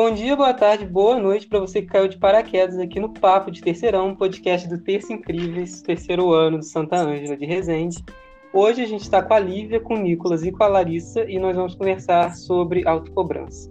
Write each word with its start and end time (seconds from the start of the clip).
Bom 0.00 0.12
dia, 0.12 0.36
boa 0.36 0.54
tarde, 0.54 0.86
boa 0.86 1.18
noite 1.18 1.48
para 1.48 1.58
você 1.58 1.82
que 1.82 1.88
caiu 1.88 2.06
de 2.06 2.16
paraquedas 2.16 2.78
aqui 2.78 3.00
no 3.00 3.12
Papo 3.12 3.50
de 3.50 3.60
Terceirão, 3.60 4.14
podcast 4.14 4.68
do 4.68 4.78
Terça 4.78 5.12
Incríveis, 5.12 5.82
terceiro 5.82 6.32
ano 6.32 6.60
de 6.60 6.66
Santa 6.66 6.98
Ângela 6.98 7.36
de 7.36 7.44
Resende. 7.44 8.04
Hoje 8.52 8.80
a 8.80 8.86
gente 8.86 9.00
está 9.00 9.20
com 9.20 9.34
a 9.34 9.40
Lívia, 9.40 9.80
com 9.80 9.94
o 9.94 9.98
Nicolas 9.98 10.44
e 10.44 10.52
com 10.52 10.62
a 10.62 10.68
Larissa 10.68 11.28
e 11.28 11.36
nós 11.40 11.56
vamos 11.56 11.74
conversar 11.74 12.32
sobre 12.36 12.86
autocobrança. 12.86 13.68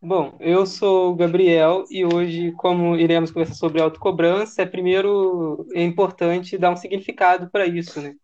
Bom, 0.00 0.32
eu 0.40 0.64
sou 0.64 1.12
o 1.12 1.14
Gabriel 1.14 1.84
e 1.90 2.02
hoje, 2.02 2.50
como 2.52 2.96
iremos 2.96 3.30
conversar 3.30 3.56
sobre 3.56 3.82
autocobrança, 3.82 4.62
é 4.62 4.64
primeiro 4.64 5.66
é 5.74 5.84
importante 5.84 6.56
dar 6.56 6.70
um 6.70 6.76
significado 6.76 7.50
para 7.50 7.66
isso, 7.66 8.00
né? 8.00 8.14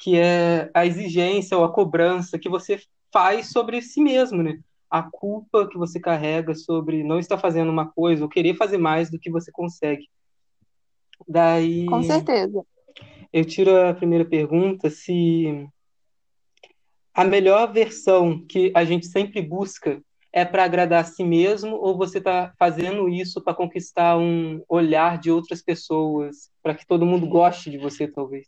Que 0.00 0.18
é 0.18 0.70
a 0.72 0.86
exigência 0.86 1.56
ou 1.56 1.64
a 1.64 1.72
cobrança 1.72 2.38
que 2.38 2.48
você 2.48 2.80
faz 3.12 3.50
sobre 3.52 3.82
si 3.82 4.00
mesmo, 4.00 4.42
né? 4.42 4.58
A 4.90 5.02
culpa 5.02 5.68
que 5.68 5.78
você 5.78 6.00
carrega 6.00 6.54
sobre 6.54 7.04
não 7.04 7.18
estar 7.18 7.38
fazendo 7.38 7.70
uma 7.70 7.90
coisa 7.90 8.24
ou 8.24 8.28
querer 8.28 8.56
fazer 8.56 8.78
mais 8.78 9.10
do 9.10 9.18
que 9.18 9.30
você 9.30 9.52
consegue. 9.52 10.08
Daí. 11.28 11.86
Com 11.86 12.02
certeza. 12.02 12.64
Eu 13.32 13.44
tiro 13.44 13.76
a 13.76 13.94
primeira 13.94 14.24
pergunta 14.24 14.90
se 14.90 15.68
a 17.14 17.24
melhor 17.24 17.72
versão 17.72 18.44
que 18.46 18.72
a 18.74 18.84
gente 18.84 19.06
sempre 19.06 19.42
busca 19.42 20.02
é 20.32 20.44
para 20.44 20.64
agradar 20.64 21.02
a 21.02 21.04
si 21.04 21.24
mesmo 21.24 21.76
ou 21.76 21.96
você 21.96 22.18
está 22.18 22.52
fazendo 22.58 23.08
isso 23.08 23.42
para 23.42 23.54
conquistar 23.54 24.16
um 24.16 24.62
olhar 24.68 25.18
de 25.18 25.30
outras 25.30 25.60
pessoas, 25.60 26.50
para 26.62 26.74
que 26.74 26.86
todo 26.86 27.06
mundo 27.06 27.26
goste 27.26 27.70
de 27.70 27.78
você, 27.78 28.06
talvez? 28.06 28.46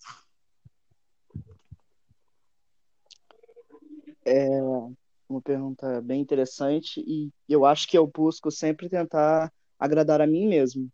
É 4.24 4.48
uma 5.28 5.40
pergunta 5.42 6.00
bem 6.00 6.20
interessante 6.20 7.00
e 7.06 7.30
eu 7.48 7.64
acho 7.64 7.88
que 7.88 7.96
eu 7.96 8.06
busco 8.06 8.50
sempre 8.50 8.88
tentar 8.88 9.52
agradar 9.78 10.20
a 10.20 10.26
mim 10.26 10.46
mesmo. 10.46 10.90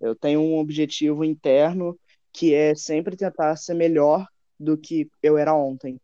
Eu 0.00 0.14
tenho 0.14 0.40
um 0.40 0.58
objetivo 0.58 1.24
interno 1.24 1.98
que 2.32 2.54
é 2.54 2.74
sempre 2.74 3.16
tentar 3.16 3.56
ser 3.56 3.74
melhor 3.74 4.26
do 4.58 4.78
que 4.78 5.10
eu 5.22 5.36
era 5.36 5.54
ontem. 5.54 6.00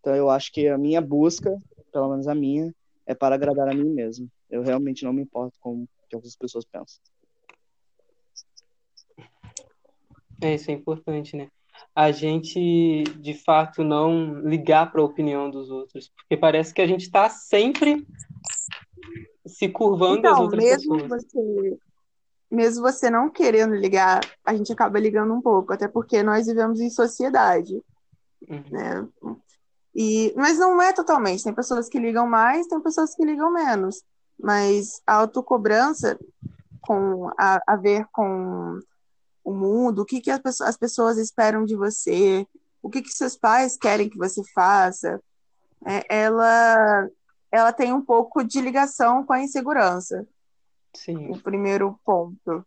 Então 0.00 0.14
eu 0.14 0.30
acho 0.30 0.52
que 0.52 0.68
a 0.68 0.78
minha 0.78 1.00
busca, 1.00 1.60
pelo 1.92 2.10
menos 2.10 2.28
a 2.28 2.34
minha, 2.34 2.72
é 3.06 3.14
para 3.14 3.34
agradar 3.34 3.68
a 3.68 3.74
mim 3.74 3.88
mesmo. 3.88 4.30
Eu 4.48 4.62
realmente 4.62 5.02
não 5.02 5.12
me 5.12 5.22
importo 5.22 5.58
com 5.60 5.82
o 5.82 5.88
que 6.08 6.14
outras 6.14 6.36
pessoas 6.36 6.64
pensam. 6.64 7.00
É, 10.40 10.54
isso 10.54 10.70
é 10.70 10.74
importante, 10.74 11.36
né? 11.36 11.48
A 11.94 12.10
gente, 12.10 13.04
de 13.20 13.34
fato, 13.34 13.84
não 13.84 14.40
ligar 14.40 14.90
para 14.90 15.00
a 15.00 15.04
opinião 15.04 15.48
dos 15.48 15.70
outros, 15.70 16.10
porque 16.16 16.36
parece 16.36 16.74
que 16.74 16.82
a 16.82 16.86
gente 16.86 17.02
está 17.02 17.28
sempre 17.28 18.04
se 19.46 19.68
curvando 19.68 20.18
então, 20.18 20.32
às 20.32 20.40
outras 20.40 20.64
mesmo 20.64 20.98
pessoas. 20.98 21.22
Você, 21.22 21.78
mesmo 22.50 22.82
você 22.82 23.10
não 23.10 23.30
querendo 23.30 23.74
ligar, 23.74 24.20
a 24.44 24.54
gente 24.54 24.72
acaba 24.72 24.98
ligando 24.98 25.32
um 25.34 25.40
pouco, 25.40 25.72
até 25.72 25.86
porque 25.86 26.22
nós 26.22 26.46
vivemos 26.46 26.80
em 26.80 26.90
sociedade, 26.90 27.80
Uhum. 28.48 28.64
né? 28.70 29.08
E, 29.94 30.34
mas 30.36 30.58
não 30.58 30.82
é 30.82 30.92
totalmente. 30.92 31.44
Tem 31.44 31.54
pessoas 31.54 31.88
que 31.88 31.98
ligam 31.98 32.26
mais, 32.26 32.66
tem 32.66 32.80
pessoas 32.80 33.14
que 33.14 33.24
ligam 33.24 33.52
menos. 33.52 34.02
Mas 34.38 35.00
a 35.06 35.14
autocobrança 35.14 36.18
com 36.80 37.30
a, 37.38 37.60
a 37.66 37.76
ver 37.76 38.04
com 38.12 38.80
o 39.44 39.52
mundo, 39.52 40.00
o 40.00 40.04
que, 40.04 40.20
que 40.20 40.30
as, 40.30 40.40
pessoas, 40.40 40.70
as 40.70 40.76
pessoas 40.76 41.18
esperam 41.18 41.64
de 41.64 41.76
você, 41.76 42.46
o 42.82 42.88
que, 42.88 43.02
que 43.02 43.10
seus 43.10 43.36
pais 43.36 43.76
querem 43.76 44.08
que 44.08 44.16
você 44.16 44.42
faça, 44.54 45.20
é, 45.86 46.22
ela, 46.22 47.08
ela 47.52 47.72
tem 47.72 47.92
um 47.92 48.02
pouco 48.02 48.42
de 48.42 48.60
ligação 48.60 49.24
com 49.24 49.32
a 49.32 49.42
insegurança 49.42 50.26
Sim. 50.94 51.30
o 51.30 51.38
primeiro 51.38 51.98
ponto. 52.04 52.66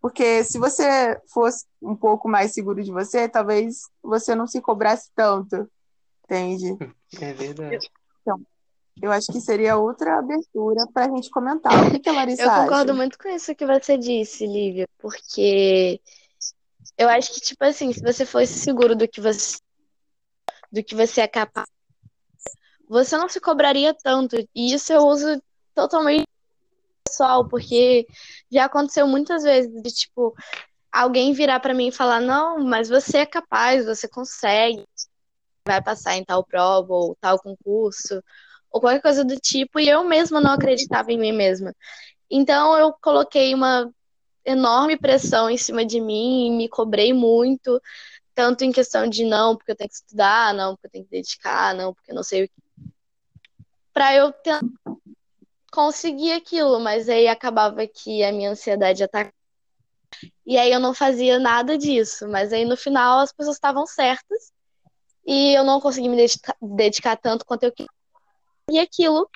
Porque 0.00 0.44
se 0.44 0.58
você 0.58 1.20
fosse 1.32 1.66
um 1.80 1.94
pouco 1.94 2.28
mais 2.28 2.52
seguro 2.52 2.82
de 2.82 2.90
você, 2.90 3.28
talvez 3.28 3.82
você 4.02 4.34
não 4.34 4.46
se 4.46 4.60
cobrasse 4.60 5.10
tanto, 5.14 5.70
entende? 6.24 6.76
É 7.20 7.32
verdade. 7.32 7.90
Eu 9.02 9.10
acho 9.10 9.32
que 9.32 9.40
seria 9.40 9.76
outra 9.76 10.18
abertura 10.18 10.86
para 10.92 11.06
a 11.06 11.08
gente 11.08 11.30
comentar. 11.30 11.72
O 11.86 11.90
que, 11.90 11.98
que 11.98 12.08
a 12.08 12.12
Larissa 12.12 12.42
Eu 12.42 12.50
concordo 12.50 12.92
acha? 12.92 12.94
muito 12.94 13.18
com 13.18 13.28
isso 13.28 13.54
que 13.54 13.64
você 13.64 13.96
disse, 13.96 14.46
Lívia, 14.46 14.86
porque 14.98 16.00
eu 16.98 17.08
acho 17.08 17.32
que, 17.32 17.40
tipo 17.40 17.64
assim, 17.64 17.92
se 17.92 18.02
você 18.02 18.26
fosse 18.26 18.58
seguro 18.58 18.94
do 18.94 19.08
que 19.08 19.20
você, 19.20 19.58
do 20.70 20.84
que 20.84 20.94
você 20.94 21.22
é 21.22 21.28
capaz, 21.28 21.66
você 22.86 23.16
não 23.16 23.28
se 23.28 23.40
cobraria 23.40 23.94
tanto. 23.94 24.36
E 24.54 24.74
isso 24.74 24.92
eu 24.92 25.00
uso 25.06 25.42
totalmente 25.74 26.26
pessoal, 27.06 27.48
porque 27.48 28.06
já 28.50 28.66
aconteceu 28.66 29.06
muitas 29.06 29.42
vezes 29.42 29.82
de, 29.82 29.90
tipo, 29.90 30.34
alguém 30.92 31.32
virar 31.32 31.60
pra 31.60 31.72
mim 31.72 31.88
e 31.88 31.92
falar, 31.92 32.20
não, 32.20 32.58
mas 32.62 32.88
você 32.88 33.18
é 33.18 33.26
capaz, 33.26 33.86
você 33.86 34.06
consegue, 34.06 34.84
vai 35.66 35.82
passar 35.82 36.16
em 36.16 36.24
tal 36.24 36.44
prova 36.44 36.92
ou 36.92 37.16
tal 37.20 37.38
concurso, 37.38 38.22
ou 38.70 38.80
qualquer 38.80 39.02
coisa 39.02 39.24
do 39.24 39.36
tipo, 39.36 39.80
e 39.80 39.88
eu 39.88 40.04
mesma 40.04 40.40
não 40.40 40.52
acreditava 40.52 41.12
em 41.12 41.18
mim 41.18 41.32
mesma. 41.32 41.74
Então 42.30 42.76
eu 42.76 42.92
coloquei 42.92 43.52
uma 43.54 43.92
enorme 44.44 44.96
pressão 44.96 45.50
em 45.50 45.56
cima 45.56 45.84
de 45.84 46.00
mim 46.00 46.46
e 46.46 46.50
me 46.50 46.68
cobrei 46.68 47.12
muito, 47.12 47.80
tanto 48.34 48.64
em 48.64 48.72
questão 48.72 49.08
de 49.08 49.24
não, 49.24 49.56
porque 49.56 49.72
eu 49.72 49.76
tenho 49.76 49.90
que 49.90 49.96
estudar, 49.96 50.54
não, 50.54 50.74
porque 50.74 50.86
eu 50.86 50.90
tenho 50.90 51.04
que 51.04 51.10
dedicar, 51.10 51.74
não, 51.74 51.92
porque 51.92 52.10
eu 52.12 52.14
não 52.14 52.22
sei 52.22 52.44
o 52.44 52.48
que. 52.48 52.54
Pra 53.92 54.14
eu 54.14 54.32
conseguir 55.72 56.32
aquilo, 56.32 56.80
mas 56.80 57.08
aí 57.08 57.28
acabava 57.28 57.86
que 57.86 58.22
a 58.22 58.32
minha 58.32 58.50
ansiedade 58.50 59.02
atacava. 59.02 59.34
E 60.46 60.58
aí 60.58 60.72
eu 60.72 60.80
não 60.80 60.94
fazia 60.94 61.38
nada 61.38 61.78
disso, 61.78 62.28
mas 62.28 62.52
aí 62.52 62.64
no 62.64 62.76
final 62.76 63.20
as 63.20 63.32
pessoas 63.32 63.56
estavam 63.56 63.86
certas 63.86 64.52
e 65.24 65.54
eu 65.54 65.64
não 65.64 65.80
consegui 65.80 66.08
me 66.08 66.16
dedicar, 66.16 66.56
dedicar 66.60 67.16
tanto 67.16 67.44
quanto 67.44 67.64
eu 67.64 67.72
queria. 67.72 67.99
E 68.70 68.78
aquilo, 68.78 69.28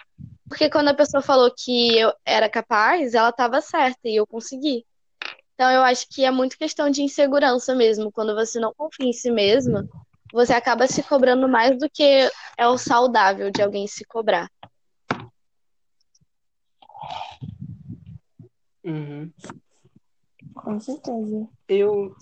porque 0.49 0.71
quando 0.71 0.89
a 0.89 0.95
pessoa 0.95 1.21
falou 1.21 1.53
que 1.53 1.99
eu 1.99 2.12
era 2.25 2.49
capaz, 2.49 3.15
ela 3.15 3.31
estava 3.31 3.61
certa 3.61 4.09
e 4.09 4.17
eu 4.17 4.27
consegui. 4.27 4.87
Então 5.55 5.71
eu 5.71 5.83
acho 5.83 6.09
que 6.09 6.25
é 6.25 6.31
muito 6.31 6.56
questão 6.56 6.89
de 6.89 7.03
insegurança 7.03 7.75
mesmo. 7.75 8.12
Quando 8.12 8.34
você 8.34 8.61
não 8.61 8.73
confia 8.73 9.09
em 9.09 9.12
si 9.12 9.31
mesma, 9.31 9.89
você 10.33 10.53
acaba 10.53 10.87
se 10.87 11.03
cobrando 11.03 11.49
mais 11.49 11.78
do 11.78 11.89
que 11.91 12.31
é 12.56 12.69
o 12.69 12.78
saudável 12.78 13.50
de 13.50 13.62
alguém 13.62 13.87
se 13.87 14.05
cobrar. 14.05 14.49
Uhum. 18.84 19.33
Com 20.55 20.78
certeza. 20.78 21.49
Eu 21.69 22.15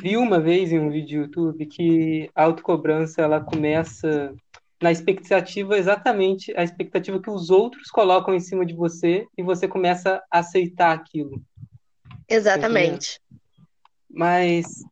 vi 0.00 0.16
uma 0.16 0.38
vez 0.38 0.72
em 0.72 0.78
um 0.78 0.90
vídeo 0.90 1.26
do 1.28 1.40
YouTube 1.40 1.66
que 1.66 2.30
a 2.34 2.44
autocobrança 2.44 3.22
ela 3.22 3.40
começa 3.40 4.34
na 4.82 4.92
expectativa 4.92 5.78
exatamente 5.78 6.52
a 6.56 6.62
expectativa 6.62 7.20
que 7.20 7.30
os 7.30 7.50
outros 7.50 7.90
colocam 7.90 8.34
em 8.34 8.40
cima 8.40 8.64
de 8.64 8.74
você 8.74 9.26
e 9.36 9.42
você 9.42 9.66
começa 9.66 10.22
a 10.30 10.40
aceitar 10.40 10.92
aquilo. 10.92 11.42
Exatamente. 12.28 13.20
Mas 14.10 14.84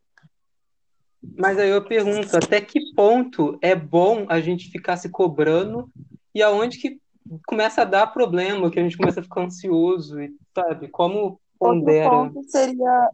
mas 1.36 1.58
aí 1.58 1.70
eu 1.70 1.82
pergunto, 1.82 2.36
até 2.36 2.60
que 2.60 2.92
ponto 2.94 3.58
é 3.62 3.74
bom 3.74 4.26
a 4.28 4.40
gente 4.40 4.70
ficar 4.70 4.96
se 4.96 5.08
cobrando 5.08 5.90
e 6.34 6.42
aonde 6.42 6.78
que 6.78 7.00
começa 7.46 7.82
a 7.82 7.86
dar 7.86 8.08
problema, 8.08 8.70
que 8.70 8.78
a 8.78 8.82
gente 8.82 8.96
começa 8.96 9.20
a 9.20 9.22
ficar 9.22 9.42
ansioso 9.42 10.20
e 10.20 10.30
sabe, 10.54 10.88
como 10.88 11.40
Outro 11.58 11.80
pondera. 11.80 12.10
ponto 12.10 12.42
seria 12.50 13.10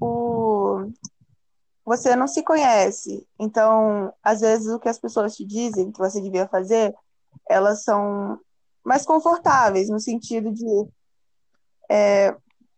o 0.00 0.90
você 1.86 2.16
não 2.16 2.26
se 2.26 2.42
conhece. 2.42 3.24
Então, 3.38 4.12
às 4.20 4.40
vezes 4.40 4.66
o 4.66 4.80
que 4.80 4.88
as 4.88 4.98
pessoas 4.98 5.36
te 5.36 5.44
dizem 5.44 5.92
que 5.92 5.98
você 6.00 6.20
devia 6.20 6.48
fazer, 6.48 6.92
elas 7.48 7.84
são 7.84 8.40
mais 8.84 9.06
confortáveis 9.06 9.88
no 9.88 10.00
sentido 10.00 10.52
de 10.52 10.66
é, 11.88 12.34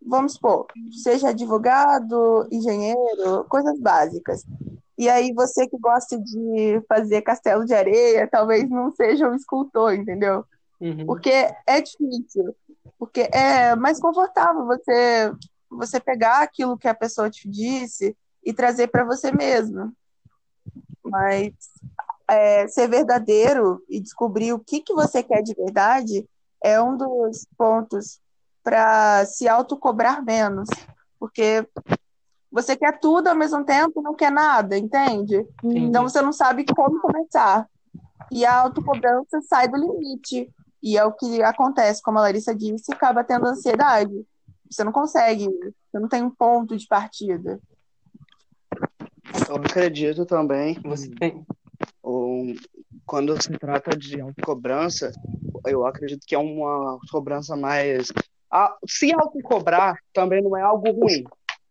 vamos 0.07 0.35
supor, 0.35 0.67
seja 1.03 1.31
advogado, 1.31 2.47
engenheiro, 2.53 3.45
coisas 3.49 3.81
básicas. 3.81 4.45
E 4.99 5.09
aí 5.09 5.33
você 5.33 5.67
que 5.67 5.79
gosta 5.79 6.21
de 6.21 6.83
fazer 6.87 7.23
castelo 7.23 7.65
de 7.65 7.73
areia, 7.73 8.29
talvez 8.31 8.69
não 8.69 8.93
seja 8.93 9.29
um 9.29 9.35
escultor, 9.35 9.95
entendeu? 9.95 10.45
Uhum. 10.79 11.07
Porque 11.07 11.31
é 11.67 11.81
difícil. 11.81 12.55
Porque 12.99 13.29
é 13.33 13.75
mais 13.75 13.99
confortável 13.99 14.67
você 14.67 15.33
você 15.71 16.01
pegar 16.01 16.43
aquilo 16.43 16.79
que 16.79 16.89
a 16.89 16.95
pessoa 16.95 17.31
te 17.31 17.49
disse 17.49 18.17
e 18.49 18.53
trazer 18.55 18.89
para 18.89 19.05
você 19.05 19.31
mesmo. 19.31 19.93
Mas 21.05 21.53
é, 22.27 22.67
ser 22.67 22.89
verdadeiro 22.89 23.85
e 23.91 24.01
descobrir 24.01 24.55
o 24.55 24.59
que, 24.59 24.81
que 24.81 24.95
você 24.95 25.23
quer 25.23 25.43
de 25.43 25.53
verdade 25.53 26.27
é 26.65 26.81
um 26.81 26.97
dos 26.97 27.47
pontos 27.59 28.21
para 28.65 29.27
se 29.27 29.47
autocobrar 29.47 30.25
menos. 30.25 30.67
Porque 31.21 31.69
você 32.51 32.75
quer 32.75 32.99
tudo 32.99 33.29
ao 33.29 33.37
mesmo 33.37 33.63
tempo 33.67 34.01
não 34.01 34.15
quer 34.15 34.33
nada, 34.33 34.79
entende? 34.79 35.47
Entendi. 35.63 35.81
Então 35.81 36.05
você 36.05 36.23
não 36.23 36.33
sabe 36.33 36.65
como 36.75 37.03
começar. 37.03 37.69
e 38.33 38.47
a 38.47 38.61
autocobrança 38.61 39.43
sai 39.43 39.69
do 39.69 39.77
limite. 39.77 40.51
E 40.83 40.97
é 40.97 41.05
o 41.05 41.13
que 41.13 41.43
acontece, 41.43 42.01
como 42.01 42.19
a 42.19 42.23
Larissa 42.23 42.55
disse, 42.55 42.95
acaba 42.95 43.23
tendo 43.23 43.47
ansiedade. 43.47 44.25
Você 44.71 44.83
não 44.85 44.93
consegue, 44.93 45.47
você 45.91 45.99
não 45.99 46.09
tem 46.09 46.23
um 46.23 46.31
ponto 46.31 46.79
de 46.79 46.87
partida. 46.87 47.61
Eu 49.49 49.57
acredito 49.57 50.25
também. 50.25 50.79
Você 50.85 51.11
tem. 51.11 51.45
Um, 52.05 52.55
quando 53.07 53.41
se 53.43 53.51
trata 53.59 53.97
de 53.97 54.21
autocobrança, 54.21 55.13
eu 55.67 55.87
acredito 55.87 56.27
que 56.27 56.35
é 56.35 56.39
uma 56.39 56.99
cobrança 57.11 57.57
mais. 57.57 58.13
Ah, 58.51 58.75
se 58.87 59.13
autocobrar 59.13 59.99
também 60.13 60.43
não 60.43 60.57
é 60.57 60.63
algo 60.63 60.91
ruim. 60.91 61.25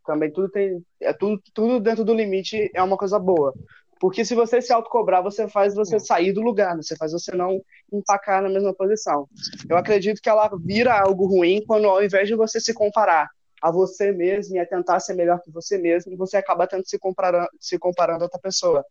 Também 0.05 0.31
tudo 0.31 0.49
tem. 0.49 0.81
É 1.01 1.11
tudo, 1.13 1.41
tudo 1.53 1.79
dentro 1.79 2.03
do 2.03 2.13
limite 2.13 2.69
é 2.73 2.81
uma 2.81 2.97
coisa 2.97 3.19
boa. 3.19 3.53
Porque 3.99 4.23
se 4.23 4.35
você 4.35 4.61
se 4.61 4.71
autocobrar, 4.71 5.23
você 5.23 5.47
faz 5.47 5.73
você 5.73 5.99
sair 5.99 6.31
do 6.31 6.41
lugar, 6.41 6.75
né? 6.75 6.83
você 6.83 6.95
faz 6.95 7.11
você 7.11 7.35
não 7.35 7.59
empacar 7.91 8.43
na 8.43 8.49
mesma 8.49 8.73
posição. 8.73 9.27
Eu 9.67 9.75
acredito 9.75 10.21
que 10.21 10.29
ela 10.29 10.49
vira 10.63 10.99
algo 10.99 11.25
ruim 11.25 11.63
quando, 11.65 11.87
ao 11.87 12.03
invés 12.03 12.27
de 12.27 12.35
você 12.35 12.59
se 12.59 12.75
comparar 12.75 13.27
a 13.61 13.71
você 13.71 14.11
mesmo 14.11 14.55
e 14.55 14.59
a 14.59 14.65
tentar 14.65 14.99
ser 14.99 15.13
melhor 15.15 15.41
que 15.41 15.51
você 15.51 15.77
mesmo, 15.77 16.15
você 16.15 16.37
acaba 16.37 16.67
tendo 16.67 16.87
se 16.87 16.97
comparando, 16.99 17.47
se 17.59 17.77
comparando 17.77 18.23
a 18.23 18.25
outra 18.25 18.39
pessoa. 18.39 18.85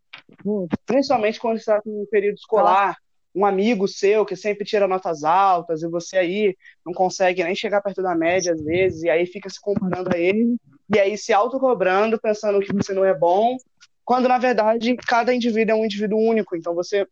Principalmente 0.85 1.41
quando 1.41 1.59
está 1.59 1.81
em 1.87 2.03
um 2.03 2.07
período 2.11 2.37
escolar, 2.37 2.97
um 3.35 3.45
amigo 3.45 3.87
seu 3.87 4.25
que 4.25 4.35
sempre 4.35 4.65
tira 4.65 4.89
notas 4.89 5.23
altas 5.23 5.83
e 5.83 5.89
você 5.89 6.17
aí 6.17 6.57
não 6.85 6.93
consegue 6.93 7.45
nem 7.45 7.55
chegar 7.55 7.83
perto 7.83 8.03
da 8.03 8.15
média 8.15 8.53
às 8.53 8.63
vezes, 8.63 9.03
e 9.03 9.11
aí 9.11 9.27
fica 9.27 9.51
se 9.51 9.61
comparando 9.61 10.11
a 10.15 10.19
ele, 10.19 10.57
e 10.95 10.99
aí 10.99 11.19
se 11.19 11.33
autocobrando, 11.33 12.19
pensando 12.19 12.61
que 12.61 12.73
você 12.73 12.95
não 12.95 13.05
é 13.05 13.15
bom, 13.15 13.57
quando 14.05 14.29
na 14.29 14.39
verdade 14.39 14.97
cada 14.97 15.35
indivíduo 15.35 15.77
é 15.77 15.79
um 15.79 15.85
indivíduo 15.85 16.19
único, 16.19 16.57
então 16.57 16.75
você 16.75 17.07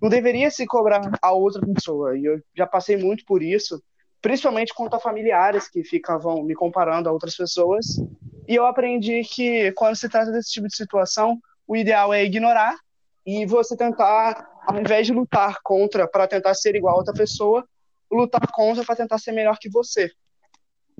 não 0.00 0.08
deveria 0.08 0.50
se 0.50 0.66
cobrar 0.66 1.00
a 1.20 1.32
outra 1.32 1.64
pessoa. 1.66 2.16
E 2.16 2.24
eu 2.24 2.40
já 2.56 2.66
passei 2.66 2.96
muito 2.96 3.24
por 3.24 3.42
isso, 3.42 3.82
principalmente 4.20 4.74
quanto 4.74 4.94
a 4.94 5.00
familiares 5.00 5.68
que 5.68 5.82
ficavam 5.82 6.42
me 6.42 6.54
comparando 6.54 7.08
a 7.08 7.12
outras 7.12 7.36
pessoas. 7.36 7.98
E 8.46 8.54
eu 8.54 8.66
aprendi 8.66 9.22
que 9.22 9.72
quando 9.72 9.96
se 9.96 10.08
trata 10.08 10.30
desse 10.30 10.50
tipo 10.50 10.66
de 10.66 10.76
situação, 10.76 11.38
o 11.66 11.76
ideal 11.76 12.12
é 12.12 12.24
ignorar 12.24 12.76
e 13.24 13.46
você 13.46 13.76
tentar, 13.76 14.48
ao 14.66 14.78
invés 14.78 15.06
de 15.06 15.12
lutar 15.12 15.58
contra 15.62 16.08
para 16.08 16.26
tentar 16.26 16.54
ser 16.54 16.74
igual 16.74 16.94
a 16.94 16.98
outra 16.98 17.14
pessoa, 17.14 17.64
lutar 18.10 18.50
contra 18.52 18.84
para 18.84 18.96
tentar 18.96 19.18
ser 19.18 19.32
melhor 19.32 19.58
que 19.58 19.70
você. 19.70 20.10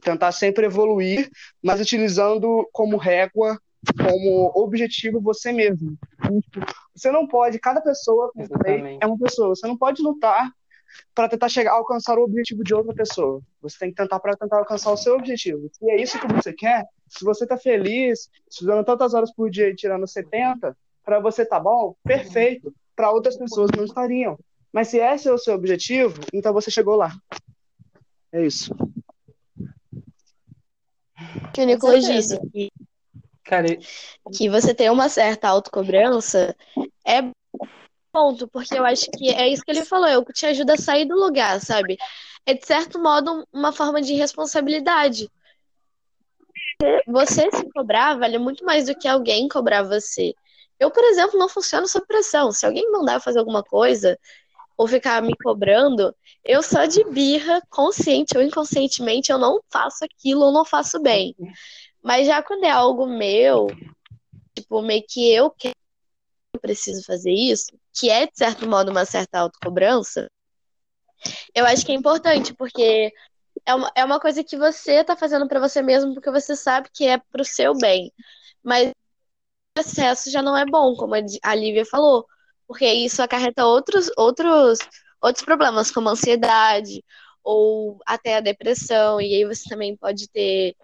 Tentar 0.00 0.32
sempre 0.32 0.66
evoluir, 0.66 1.28
mas 1.62 1.80
utilizando 1.80 2.68
como 2.72 2.96
régua 2.96 3.58
como 3.96 4.52
objetivo 4.54 5.20
você 5.20 5.52
mesmo. 5.52 5.96
Você 6.94 7.10
não 7.10 7.26
pode, 7.26 7.58
cada 7.58 7.80
pessoa 7.80 8.30
é 9.00 9.06
uma 9.06 9.18
pessoa, 9.18 9.48
você 9.48 9.66
não 9.66 9.76
pode 9.76 10.02
lutar 10.02 10.50
para 11.14 11.28
tentar 11.28 11.48
chegar 11.48 11.72
alcançar 11.72 12.18
o 12.18 12.22
objetivo 12.22 12.64
de 12.64 12.74
outra 12.74 12.94
pessoa. 12.94 13.40
Você 13.62 13.78
tem 13.78 13.90
que 13.90 13.96
tentar 13.96 14.18
para 14.20 14.36
tentar 14.36 14.58
alcançar 14.58 14.92
o 14.92 14.96
seu 14.96 15.16
objetivo. 15.16 15.68
Se 15.72 15.90
é 15.90 16.00
isso 16.00 16.18
que 16.18 16.32
você 16.32 16.52
quer, 16.52 16.86
se 17.08 17.24
você 17.24 17.44
está 17.44 17.56
feliz, 17.56 18.30
estudando 18.50 18.84
tantas 18.84 19.14
horas 19.14 19.32
por 19.32 19.50
dia 19.50 19.68
e 19.68 19.74
tirando 19.74 20.06
70, 20.06 20.76
para 21.04 21.20
você 21.20 21.44
tá 21.44 21.58
bom, 21.58 21.94
perfeito. 22.04 22.72
Para 22.94 23.10
outras 23.10 23.36
pessoas 23.36 23.70
não 23.76 23.84
estariam. 23.84 24.38
Mas 24.72 24.88
se 24.88 24.98
esse 24.98 25.28
é 25.28 25.32
o 25.32 25.38
seu 25.38 25.54
objetivo, 25.54 26.20
então 26.32 26.52
você 26.52 26.70
chegou 26.70 26.96
lá. 26.96 27.12
É 28.32 28.44
isso. 28.44 28.74
Que 31.52 31.62
o 31.62 31.66
Nicolas 31.66 32.04
disse 32.04 32.38
que 32.52 32.70
Cara, 33.50 33.66
que 34.32 34.48
você 34.48 34.72
ter 34.72 34.92
uma 34.92 35.08
certa 35.08 35.48
autocobrança 35.48 36.54
é 37.04 37.20
ponto, 38.12 38.48
porque 38.48 38.78
eu 38.78 38.84
acho 38.84 39.10
que 39.12 39.30
é 39.30 39.48
isso 39.48 39.62
que 39.62 39.70
ele 39.70 39.84
falou, 39.84 40.06
é 40.06 40.18
o 40.18 40.24
que 40.24 40.32
te 40.32 40.46
ajuda 40.46 40.74
a 40.74 40.78
sair 40.78 41.04
do 41.04 41.14
lugar, 41.14 41.60
sabe? 41.60 41.96
É 42.46 42.54
de 42.54 42.66
certo 42.66 42.98
modo 42.98 43.46
uma 43.52 43.72
forma 43.72 44.00
de 44.00 44.14
responsabilidade. 44.14 45.30
Você 47.06 47.50
se 47.50 47.70
cobrar 47.72 48.18
vale 48.18 48.38
muito 48.38 48.64
mais 48.64 48.86
do 48.86 48.94
que 48.94 49.06
alguém 49.06 49.48
cobrar 49.48 49.82
você. 49.82 50.34
Eu, 50.78 50.90
por 50.90 51.04
exemplo, 51.04 51.38
não 51.38 51.48
funciono 51.48 51.86
sob 51.86 52.06
pressão. 52.06 52.50
Se 52.52 52.64
alguém 52.64 52.90
mandar 52.90 53.14
eu 53.14 53.20
fazer 53.20 53.38
alguma 53.38 53.62
coisa 53.62 54.18
ou 54.76 54.88
ficar 54.88 55.22
me 55.22 55.34
cobrando, 55.36 56.14
eu 56.42 56.62
só 56.62 56.86
de 56.86 57.04
birra, 57.04 57.60
consciente 57.68 58.36
ou 58.36 58.42
inconscientemente, 58.42 59.30
eu 59.30 59.36
não 59.36 59.60
faço 59.70 60.04
aquilo 60.04 60.46
ou 60.46 60.52
não 60.52 60.64
faço 60.64 60.98
bem. 61.00 61.34
Mas 62.02 62.26
já 62.26 62.42
quando 62.42 62.64
é 62.64 62.70
algo 62.70 63.06
meu, 63.06 63.66
tipo, 64.54 64.80
meio 64.80 65.04
que 65.06 65.30
eu 65.30 65.50
quero, 65.50 65.74
eu 66.60 66.62
preciso 66.62 67.02
fazer 67.04 67.32
isso, 67.32 67.72
que 67.92 68.10
é, 68.10 68.26
de 68.26 68.36
certo 68.36 68.68
modo, 68.68 68.90
uma 68.90 69.04
certa 69.04 69.40
autocobrança, 69.40 70.30
eu 71.54 71.66
acho 71.66 71.84
que 71.84 71.92
é 71.92 71.94
importante, 71.94 72.54
porque 72.54 73.12
é 73.66 73.74
uma, 73.74 73.92
é 73.94 74.04
uma 74.04 74.20
coisa 74.20 74.44
que 74.44 74.56
você 74.56 75.04
tá 75.04 75.16
fazendo 75.16 75.48
para 75.48 75.60
você 75.60 75.82
mesmo, 75.82 76.14
porque 76.14 76.30
você 76.30 76.56
sabe 76.56 76.88
que 76.92 77.06
é 77.06 77.18
pro 77.18 77.44
seu 77.44 77.76
bem. 77.76 78.12
Mas 78.62 78.90
o 79.76 79.80
excesso 79.80 80.30
já 80.30 80.42
não 80.42 80.56
é 80.56 80.64
bom, 80.66 80.94
como 80.96 81.14
a 81.14 81.54
Lívia 81.54 81.84
falou, 81.86 82.26
porque 82.66 82.86
isso 82.86 83.22
acarreta 83.22 83.66
outros, 83.66 84.10
outros, 84.16 84.78
outros 85.22 85.44
problemas, 85.44 85.90
como 85.90 86.08
ansiedade, 86.08 87.04
ou 87.42 87.98
até 88.06 88.36
a 88.36 88.40
depressão, 88.40 89.20
e 89.20 89.34
aí 89.34 89.44
você 89.44 89.68
também 89.68 89.96
pode 89.96 90.28
ter 90.28 90.76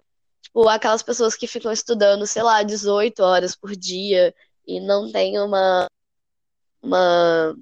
Tipo, 0.47 0.67
aquelas 0.69 1.03
pessoas 1.03 1.35
que 1.35 1.45
ficam 1.45 1.71
estudando, 1.71 2.25
sei 2.25 2.41
lá, 2.41 2.63
18 2.63 3.21
horas 3.21 3.55
por 3.55 3.75
dia 3.75 4.33
e 4.67 4.81
não 4.81 5.09
tem 5.09 5.39
uma, 5.39 5.87
uma 6.81 7.55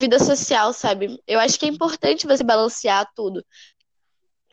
vida 0.00 0.18
social, 0.18 0.72
sabe? 0.72 1.22
Eu 1.26 1.38
acho 1.38 1.58
que 1.58 1.64
é 1.64 1.68
importante 1.68 2.26
você 2.26 2.42
balancear 2.42 3.08
tudo. 3.14 3.44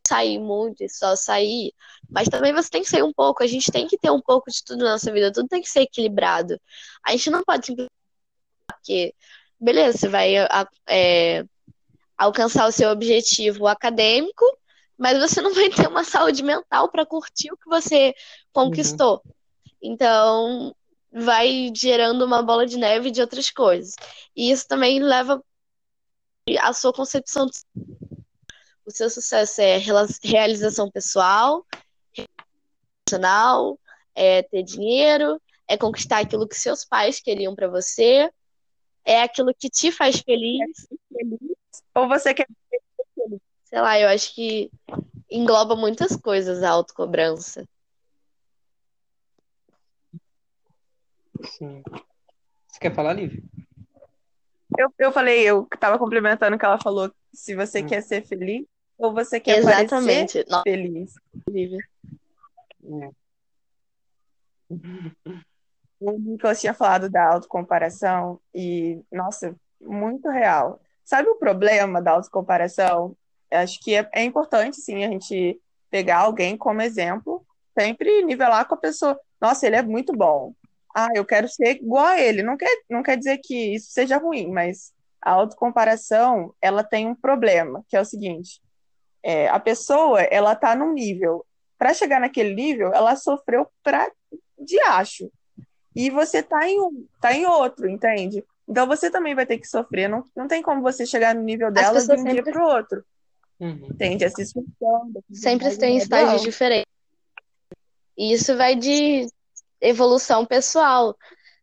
Sair 0.07 0.39
muito 0.39 0.83
e 0.83 0.89
só 0.89 1.15
sair, 1.15 1.73
mas 2.09 2.27
também 2.27 2.53
você 2.53 2.69
tem 2.69 2.83
que 2.83 2.89
sair 2.89 3.03
um 3.03 3.13
pouco. 3.13 3.43
A 3.43 3.47
gente 3.47 3.71
tem 3.71 3.87
que 3.87 3.97
ter 3.97 4.11
um 4.11 4.21
pouco 4.21 4.51
de 4.51 4.63
tudo 4.63 4.83
na 4.83 4.91
nossa 4.91 5.11
vida, 5.11 5.31
tudo 5.31 5.47
tem 5.47 5.61
que 5.61 5.69
ser 5.69 5.81
equilibrado. 5.81 6.59
A 7.03 7.11
gente 7.11 7.29
não 7.29 7.43
pode 7.43 7.65
simplesmente. 7.65 7.91
Porque, 8.67 9.13
beleza, 9.59 9.97
você 9.97 10.07
vai 10.07 10.35
é, 10.87 11.45
alcançar 12.17 12.67
o 12.67 12.71
seu 12.71 12.89
objetivo 12.89 13.67
acadêmico, 13.67 14.45
mas 14.97 15.17
você 15.19 15.41
não 15.41 15.53
vai 15.53 15.69
ter 15.69 15.87
uma 15.87 16.03
saúde 16.03 16.43
mental 16.43 16.89
para 16.89 17.05
curtir 17.05 17.51
o 17.51 17.57
que 17.57 17.69
você 17.69 18.13
conquistou. 18.51 19.21
Uhum. 19.25 19.31
Então, 19.81 20.75
vai 21.11 21.71
gerando 21.75 22.25
uma 22.25 22.41
bola 22.41 22.65
de 22.65 22.77
neve 22.77 23.11
de 23.11 23.21
outras 23.21 23.49
coisas. 23.49 23.95
E 24.35 24.51
isso 24.51 24.67
também 24.67 24.99
leva 25.01 25.43
a 26.59 26.73
sua 26.73 26.93
concepção. 26.93 27.47
O 28.85 28.91
seu 28.91 29.09
sucesso 29.09 29.61
é 29.61 29.77
realização 30.23 30.89
pessoal, 30.89 31.65
profissional, 33.05 33.79
é 34.15 34.41
ter 34.43 34.63
dinheiro, 34.63 35.41
é 35.67 35.77
conquistar 35.77 36.19
aquilo 36.19 36.47
que 36.47 36.55
seus 36.55 36.83
pais 36.85 37.19
queriam 37.19 37.55
para 37.55 37.67
você, 37.67 38.29
é 39.05 39.21
aquilo 39.21 39.53
que 39.53 39.69
te 39.69 39.91
faz 39.91 40.19
feliz. 40.19 40.87
Ou 41.93 42.07
você 42.07 42.33
quer 42.33 42.47
sei 43.65 43.79
lá, 43.79 43.97
eu 43.97 44.09
acho 44.09 44.35
que 44.35 44.69
engloba 45.29 45.75
muitas 45.77 46.15
coisas 46.15 46.61
a 46.61 46.69
autocobrança. 46.69 47.65
Sim. 51.45 51.83
Você 52.67 52.79
quer 52.79 52.93
falar, 52.93 53.13
Lívia? 53.13 53.41
Eu, 54.77 54.93
eu 54.97 55.11
falei, 55.11 55.41
eu 55.41 55.67
estava 55.73 55.99
complementando 55.99 56.55
o 56.55 56.59
que 56.59 56.65
ela 56.65 56.79
falou, 56.79 57.11
se 57.33 57.55
você 57.55 57.81
hum. 57.81 57.87
quer 57.87 58.01
ser 58.01 58.25
feliz 58.25 58.65
ou 58.97 59.13
você 59.13 59.39
quer 59.39 59.57
Exatamente. 59.57 60.43
parecer 60.45 60.63
feliz. 60.63 61.13
Lívia. 61.49 61.79
É. 62.83 63.11
O 65.99 66.11
Nicolas 66.17 66.61
tinha 66.61 66.73
falado 66.73 67.09
da 67.09 67.33
autocomparação 67.33 68.39
e, 68.55 69.01
nossa, 69.11 69.55
muito 69.79 70.29
real. 70.29 70.81
Sabe 71.03 71.29
o 71.29 71.35
problema 71.35 72.01
da 72.01 72.11
autocomparação? 72.11 73.15
acho 73.51 73.79
que 73.81 73.95
é, 73.95 74.09
é 74.13 74.23
importante, 74.23 74.77
sim, 74.77 75.03
a 75.03 75.09
gente 75.09 75.59
pegar 75.89 76.19
alguém 76.19 76.55
como 76.57 76.81
exemplo, 76.81 77.45
sempre 77.77 78.23
nivelar 78.23 78.65
com 78.65 78.75
a 78.75 78.77
pessoa. 78.77 79.19
Nossa, 79.39 79.67
ele 79.67 79.75
é 79.75 79.81
muito 79.81 80.13
bom. 80.13 80.53
Ah, 80.95 81.09
eu 81.15 81.25
quero 81.25 81.47
ser 81.47 81.77
igual 81.77 82.05
a 82.05 82.19
ele. 82.19 82.43
Não 82.43 82.57
quer, 82.57 82.81
não 82.89 83.03
quer 83.03 83.17
dizer 83.17 83.39
que 83.43 83.75
isso 83.75 83.91
seja 83.91 84.17
ruim, 84.17 84.51
mas 84.51 84.93
a 85.21 85.31
autocomparação, 85.31 86.53
ela 86.61 86.83
tem 86.83 87.07
um 87.07 87.15
problema, 87.15 87.83
que 87.87 87.95
é 87.95 88.01
o 88.01 88.05
seguinte. 88.05 88.61
É, 89.23 89.47
a 89.49 89.59
pessoa, 89.59 90.21
ela 90.21 90.55
tá 90.55 90.75
num 90.75 90.93
nível. 90.93 91.45
Para 91.77 91.93
chegar 91.93 92.19
naquele 92.19 92.53
nível, 92.53 92.93
ela 92.93 93.15
sofreu 93.15 93.67
pra 93.83 94.09
de 94.59 94.79
acho. 94.81 95.31
E 95.95 96.09
você 96.09 96.41
tá 96.41 96.67
em 96.67 96.79
um, 96.79 97.05
tá 97.19 97.33
em 97.33 97.45
outro, 97.45 97.89
entende? 97.89 98.43
Então 98.67 98.87
você 98.87 99.09
também 99.09 99.35
vai 99.35 99.45
ter 99.45 99.57
que 99.57 99.67
sofrer. 99.67 100.07
Não, 100.07 100.23
não 100.35 100.47
tem 100.47 100.61
como 100.61 100.81
você 100.81 101.05
chegar 101.05 101.35
no 101.35 101.41
nível 101.41 101.71
dela 101.71 101.99
de 101.99 102.11
um 102.11 102.17
sempre... 102.17 102.33
dia 102.33 102.43
pro 102.43 102.65
outro. 102.65 103.03
Uhum. 103.59 103.89
Tende 103.97 104.25
a 104.25 104.29
se 104.29 104.41
esforçando. 104.41 105.23
Sempre 105.31 105.75
tem 105.77 105.97
estágios 105.97 106.41
diferentes. 106.41 106.91
E 108.17 108.33
isso 108.33 108.55
vai 108.55 108.75
de 108.75 109.27
evolução 109.81 110.45
pessoal. 110.45 111.15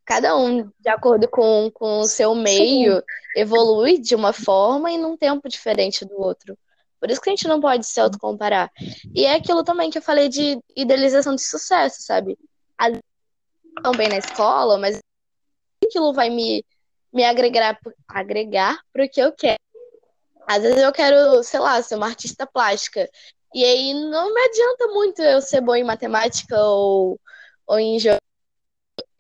cada 0.05 0.37
um, 0.37 0.71
de 0.81 0.89
acordo 0.89 1.29
com, 1.29 1.71
com 1.73 2.01
o 2.01 2.09
seu 2.09 2.35
meio, 2.35 3.03
evolui 3.37 3.99
de 3.99 4.15
uma 4.15 4.33
forma 4.33 4.91
e 4.91 4.97
num 4.97 5.17
tempo 5.17 5.49
diferente 5.49 6.05
do 6.05 6.19
outro. 6.19 6.57
Por 6.99 7.11
isso 7.11 7.21
que 7.21 7.29
a 7.29 7.33
gente 7.33 7.47
não 7.47 7.61
pode 7.61 7.87
se 7.87 8.01
autocomparar. 8.01 8.71
E 9.15 9.25
é 9.25 9.35
aquilo 9.35 9.63
também 9.63 9.91
que 9.91 9.99
eu 9.99 10.03
falei 10.03 10.29
de 10.29 10.59
idealização 10.75 11.35
de 11.35 11.43
sucesso, 11.43 12.03
sabe? 12.03 12.39
Às 12.77 12.99
bem 13.97 14.09
na 14.09 14.19
escola, 14.19 14.79
mas 14.79 14.99
aquilo 15.85 16.13
vai 16.13 16.31
me, 16.31 16.65
me 17.13 17.25
agregar, 17.25 17.79
agregar 18.09 18.81
pro 18.93 19.09
que 19.09 19.21
eu 19.21 19.33
quero. 19.33 19.59
Às 20.47 20.63
vezes 20.63 20.83
eu 20.83 20.93
quero, 20.93 21.43
sei 21.43 21.61
lá, 21.61 21.81
ser 21.83 21.97
uma 21.97 22.07
artista 22.07 22.47
plástica. 22.47 23.09
E 23.55 23.65
aí 23.65 23.95
não 23.95 24.33
me 24.33 24.41
adianta 24.41 24.87
muito 24.89 25.23
eu 25.23 25.41
ser 25.41 25.61
boa 25.61 25.79
em 25.79 25.85
matemática 25.85 26.59
ou, 26.59 27.21
ou 27.69 27.79
em 27.79 27.99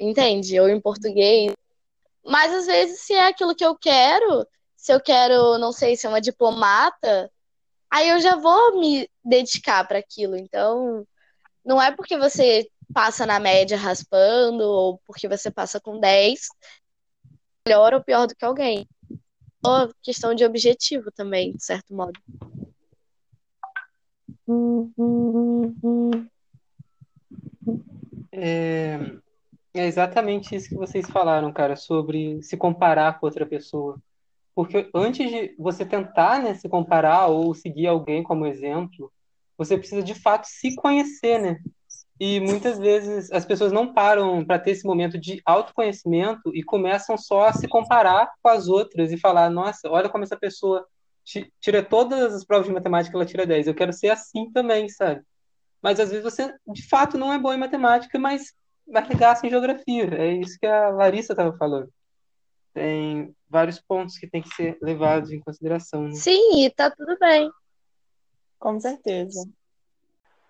entende? 0.00 0.58
Ou 0.58 0.68
em 0.68 0.80
português. 0.80 1.52
Mas 2.24 2.52
às 2.52 2.66
vezes, 2.66 3.00
se 3.00 3.12
é 3.12 3.28
aquilo 3.28 3.54
que 3.54 3.64
eu 3.64 3.76
quero, 3.76 4.46
se 4.76 4.92
eu 4.92 5.00
quero, 5.00 5.58
não 5.58 5.72
sei, 5.72 5.96
ser 5.96 6.08
uma 6.08 6.20
diplomata, 6.20 7.30
aí 7.90 8.08
eu 8.08 8.20
já 8.20 8.36
vou 8.36 8.80
me 8.80 9.08
dedicar 9.24 9.86
para 9.86 9.98
aquilo. 9.98 10.36
Então, 10.36 11.06
não 11.64 11.80
é 11.80 11.90
porque 11.90 12.16
você 12.16 12.68
passa 12.92 13.26
na 13.26 13.38
média 13.38 13.76
raspando 13.76 14.64
ou 14.64 14.98
porque 15.06 15.28
você 15.28 15.50
passa 15.50 15.78
com 15.78 16.00
10 16.00 16.48
melhor 17.66 17.92
ou 17.92 18.02
pior 18.02 18.26
do 18.26 18.34
que 18.34 18.44
alguém. 18.44 18.88
Ou 19.62 19.92
questão 20.02 20.34
de 20.34 20.44
objetivo 20.44 21.10
também, 21.12 21.52
de 21.52 21.62
certo 21.62 21.94
modo. 21.94 22.18
É, 28.32 28.98
é 29.74 29.86
exatamente 29.86 30.54
isso 30.54 30.68
que 30.68 30.74
vocês 30.74 31.08
falaram, 31.08 31.52
cara, 31.52 31.76
sobre 31.76 32.42
se 32.42 32.56
comparar 32.56 33.18
com 33.18 33.26
outra 33.26 33.46
pessoa. 33.46 34.00
Porque 34.54 34.90
antes 34.94 35.30
de 35.30 35.54
você 35.58 35.84
tentar, 35.84 36.42
né, 36.42 36.54
se 36.54 36.68
comparar 36.68 37.28
ou 37.28 37.54
seguir 37.54 37.86
alguém 37.86 38.22
como 38.22 38.46
exemplo, 38.46 39.12
você 39.56 39.78
precisa 39.78 40.02
de 40.02 40.14
fato 40.14 40.46
se 40.46 40.74
conhecer, 40.74 41.38
né? 41.38 41.58
E 42.20 42.40
muitas 42.40 42.78
vezes 42.78 43.30
as 43.30 43.44
pessoas 43.44 43.70
não 43.70 43.94
param 43.94 44.44
para 44.44 44.58
ter 44.58 44.72
esse 44.72 44.84
momento 44.84 45.16
de 45.18 45.40
autoconhecimento 45.44 46.54
e 46.54 46.64
começam 46.64 47.16
só 47.16 47.46
a 47.46 47.52
se 47.52 47.68
comparar 47.68 48.28
com 48.42 48.48
as 48.48 48.66
outras 48.66 49.12
e 49.12 49.16
falar: 49.16 49.48
nossa, 49.50 49.88
olha 49.88 50.08
como 50.08 50.24
essa 50.24 50.36
pessoa 50.36 50.84
tira 51.60 51.82
todas 51.82 52.34
as 52.34 52.44
provas 52.44 52.66
de 52.66 52.72
matemática, 52.72 53.16
ela 53.16 53.26
tira 53.26 53.46
10. 53.46 53.68
Eu 53.68 53.74
quero 53.74 53.92
ser 53.92 54.08
assim 54.08 54.50
também, 54.50 54.88
sabe? 54.88 55.22
Mas 55.82 56.00
às 56.00 56.10
vezes 56.10 56.24
você 56.24 56.54
de 56.66 56.88
fato 56.88 57.16
não 57.16 57.32
é 57.32 57.38
bom 57.38 57.52
em 57.52 57.58
matemática, 57.58 58.18
mas 58.18 58.54
vai 58.86 59.04
regaça 59.04 59.46
em 59.46 59.50
geografia. 59.50 60.08
É 60.14 60.32
isso 60.32 60.58
que 60.58 60.66
a 60.66 60.90
Larissa 60.90 61.32
estava 61.32 61.56
falando. 61.56 61.88
Tem 62.74 63.34
vários 63.48 63.80
pontos 63.80 64.18
que 64.18 64.26
tem 64.26 64.42
que 64.42 64.54
ser 64.54 64.78
levados 64.80 65.30
em 65.30 65.40
consideração. 65.40 66.04
Né? 66.04 66.14
Sim, 66.14 66.64
e 66.64 66.70
tá 66.70 66.90
tudo 66.90 67.16
bem. 67.18 67.50
Com 68.58 68.80
certeza. 68.80 69.48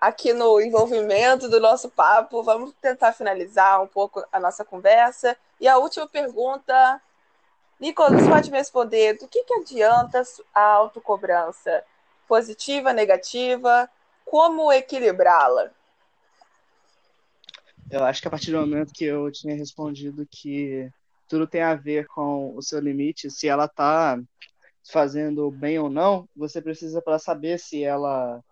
Aqui 0.01 0.33
no 0.33 0.61
envolvimento 0.61 1.49
do 1.49 1.59
nosso 1.59 1.89
papo, 1.91 2.43
vamos 2.43 2.73
tentar 2.81 3.13
finalizar 3.13 3.83
um 3.83 3.87
pouco 3.87 4.25
a 4.31 4.39
nossa 4.39 4.65
conversa. 4.65 5.37
E 5.61 5.67
a 5.67 5.77
última 5.77 6.07
pergunta, 6.07 7.01
Nicolas, 7.81 8.13
você 8.13 8.31
pode 8.31 8.51
me 8.51 8.59
responder: 8.59 9.19
do 9.19 9.27
que, 9.27 9.43
que 9.43 9.55
adianta 9.55 10.23
a 10.55 10.63
autocobrança? 10.63 11.85
Positiva, 12.29 12.93
negativa? 12.93 13.91
Como 14.31 14.71
equilibrá-la? 14.71 15.71
Eu 17.91 18.05
acho 18.05 18.21
que 18.21 18.29
a 18.29 18.31
partir 18.31 18.51
do 18.51 18.61
momento 18.61 18.93
que 18.93 19.05
eu 19.05 19.31
tinha 19.33 19.57
respondido 19.57 20.27
que 20.31 20.91
tudo 21.27 21.47
tem 21.47 21.63
a 21.63 21.75
ver 21.75 22.07
com 22.07 22.55
o 22.55 22.63
seu 22.63 22.79
limite, 22.79 23.31
se 23.31 23.49
ela 23.49 23.67
tá 23.67 24.21
fazendo 24.91 25.51
bem 25.51 25.79
ou 25.79 25.89
não, 25.89 26.29
você 26.37 26.61
precisa 26.61 27.01
para 27.01 27.19
saber 27.19 27.59
se 27.59 27.83
ela 27.83 28.43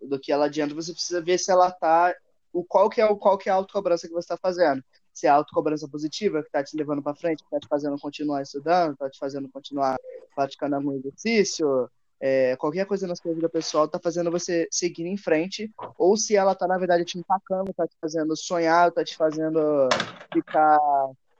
do 0.00 0.18
que 0.20 0.30
ela 0.30 0.46
adianta, 0.46 0.74
você 0.74 0.92
precisa 0.92 1.20
ver 1.20 1.38
se 1.38 1.50
ela 1.50 1.70
tá 1.70 2.14
o 2.52 2.64
qual 2.64 2.88
que 2.88 3.00
é 3.00 3.06
o 3.06 3.16
qual 3.16 3.36
que 3.36 3.48
é 3.48 3.52
a 3.52 3.56
autocobrança 3.56 4.06
que 4.06 4.14
você 4.14 4.32
está 4.32 4.36
fazendo. 4.36 4.82
Se 5.12 5.26
é 5.26 5.30
a 5.30 5.34
autocobrança 5.34 5.88
positiva 5.88 6.42
que 6.42 6.48
está 6.48 6.62
te 6.62 6.76
levando 6.76 7.02
para 7.02 7.14
frente, 7.14 7.38
que 7.38 7.46
está 7.46 7.58
te 7.58 7.68
fazendo 7.68 7.98
continuar 7.98 8.42
estudando, 8.42 8.92
está 8.92 9.10
te 9.10 9.18
fazendo 9.18 9.48
continuar 9.48 9.96
praticando 10.34 10.76
algum 10.76 10.92
exercício, 10.92 11.90
é, 12.20 12.56
qualquer 12.56 12.86
coisa 12.86 13.06
na 13.06 13.14
sua 13.14 13.34
vida 13.34 13.48
pessoal 13.48 13.86
tá 13.86 13.98
fazendo 13.98 14.30
você 14.30 14.66
seguir 14.70 15.06
em 15.06 15.16
frente, 15.16 15.70
ou 15.98 16.16
se 16.16 16.34
ela 16.34 16.54
tá, 16.54 16.66
na 16.66 16.78
verdade, 16.78 17.04
te 17.04 17.18
empacando, 17.18 17.72
tá 17.74 17.86
te 17.86 17.96
fazendo 18.00 18.36
sonhar, 18.36 18.90
tá 18.90 19.04
te 19.04 19.16
fazendo 19.16 19.88
ficar 20.32 20.78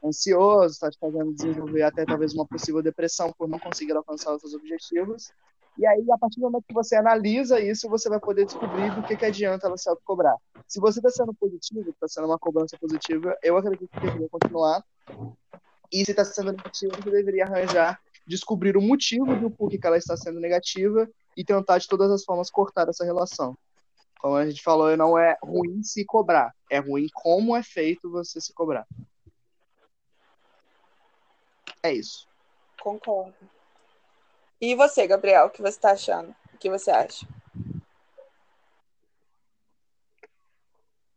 ansioso, 0.04 0.78
tá 0.78 0.90
te 0.90 0.98
fazendo 0.98 1.32
desenvolver 1.32 1.82
até 1.82 2.04
talvez 2.04 2.34
uma 2.34 2.46
possível 2.46 2.82
depressão 2.82 3.32
por 3.36 3.48
não 3.48 3.58
conseguir 3.58 3.92
alcançar 3.92 4.34
os 4.34 4.40
seus 4.40 4.54
objetivos. 4.54 5.32
E 5.78 5.86
aí, 5.86 6.04
a 6.10 6.16
partir 6.16 6.40
do 6.40 6.46
momento 6.46 6.64
que 6.66 6.74
você 6.74 6.96
analisa 6.96 7.60
isso, 7.60 7.88
você 7.88 8.08
vai 8.08 8.18
poder 8.18 8.46
descobrir 8.46 8.94
do 8.94 9.02
que, 9.02 9.16
que 9.16 9.26
adianta 9.26 9.66
ela 9.66 9.76
se 9.76 9.88
autocobrar. 9.88 10.36
Se 10.66 10.80
você 10.80 11.00
está 11.00 11.10
sendo 11.10 11.34
positivo, 11.34 11.90
está 11.90 12.08
sendo 12.08 12.26
uma 12.26 12.38
cobrança 12.38 12.78
positiva, 12.78 13.36
eu 13.42 13.56
acredito 13.56 13.88
que 13.90 14.00
deveria 14.00 14.28
continuar. 14.28 14.82
E 15.92 16.04
se 16.04 16.10
está 16.10 16.24
sendo 16.24 16.52
negativo, 16.52 16.96
você 16.96 17.10
deveria 17.10 17.44
arranjar 17.44 18.00
descobrir 18.26 18.76
o 18.76 18.82
motivo 18.82 19.36
do 19.36 19.50
porquê 19.50 19.78
que 19.78 19.86
ela 19.86 19.96
está 19.96 20.16
sendo 20.16 20.40
negativa 20.40 21.08
e 21.36 21.44
tentar 21.44 21.78
de 21.78 21.86
todas 21.86 22.10
as 22.10 22.24
formas 22.24 22.50
cortar 22.50 22.88
essa 22.88 23.04
relação. 23.04 23.56
Como 24.18 24.34
a 24.34 24.48
gente 24.48 24.62
falou, 24.62 24.96
não 24.96 25.18
é 25.18 25.36
ruim 25.42 25.82
se 25.82 26.04
cobrar, 26.04 26.52
é 26.70 26.78
ruim 26.78 27.06
como 27.12 27.54
é 27.54 27.62
feito 27.62 28.10
você 28.10 28.40
se 28.40 28.52
cobrar. 28.52 28.86
É 31.82 31.92
isso. 31.92 32.26
Concordo. 32.80 33.34
E 34.60 34.74
você, 34.74 35.06
Gabriel, 35.06 35.46
o 35.46 35.50
que 35.50 35.60
você 35.60 35.76
está 35.76 35.92
achando? 35.92 36.34
O 36.54 36.58
que 36.58 36.70
você 36.70 36.90
acha? 36.90 37.26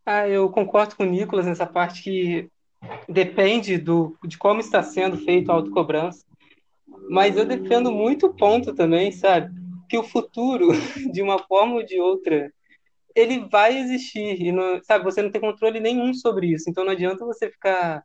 Ah, 0.05 0.27
eu 0.27 0.49
concordo 0.49 0.95
com 0.95 1.03
o 1.03 1.05
Nicolas 1.05 1.45
nessa 1.45 1.65
parte 1.65 2.03
que 2.03 2.51
depende 3.07 3.77
do, 3.77 4.17
de 4.23 4.37
como 4.37 4.59
está 4.59 4.83
sendo 4.83 5.17
feito 5.17 5.51
a 5.51 5.55
autocobrança. 5.55 6.25
Mas 7.09 7.37
eu 7.37 7.45
defendo 7.45 7.91
muito 7.91 8.27
o 8.27 8.33
ponto 8.33 8.73
também, 8.73 9.11
sabe? 9.11 9.53
Que 9.87 9.97
o 9.97 10.03
futuro, 10.03 10.69
de 11.11 11.21
uma 11.21 11.39
forma 11.39 11.75
ou 11.75 11.85
de 11.85 11.99
outra, 11.99 12.51
ele 13.15 13.47
vai 13.49 13.77
existir. 13.77 14.41
E 14.41 14.51
não, 14.51 14.81
sabe, 14.83 15.03
você 15.03 15.21
não 15.21 15.31
tem 15.31 15.41
controle 15.41 15.79
nenhum 15.79 16.13
sobre 16.13 16.47
isso. 16.47 16.69
Então 16.69 16.83
não 16.83 16.91
adianta 16.91 17.25
você 17.25 17.49
ficar 17.49 18.03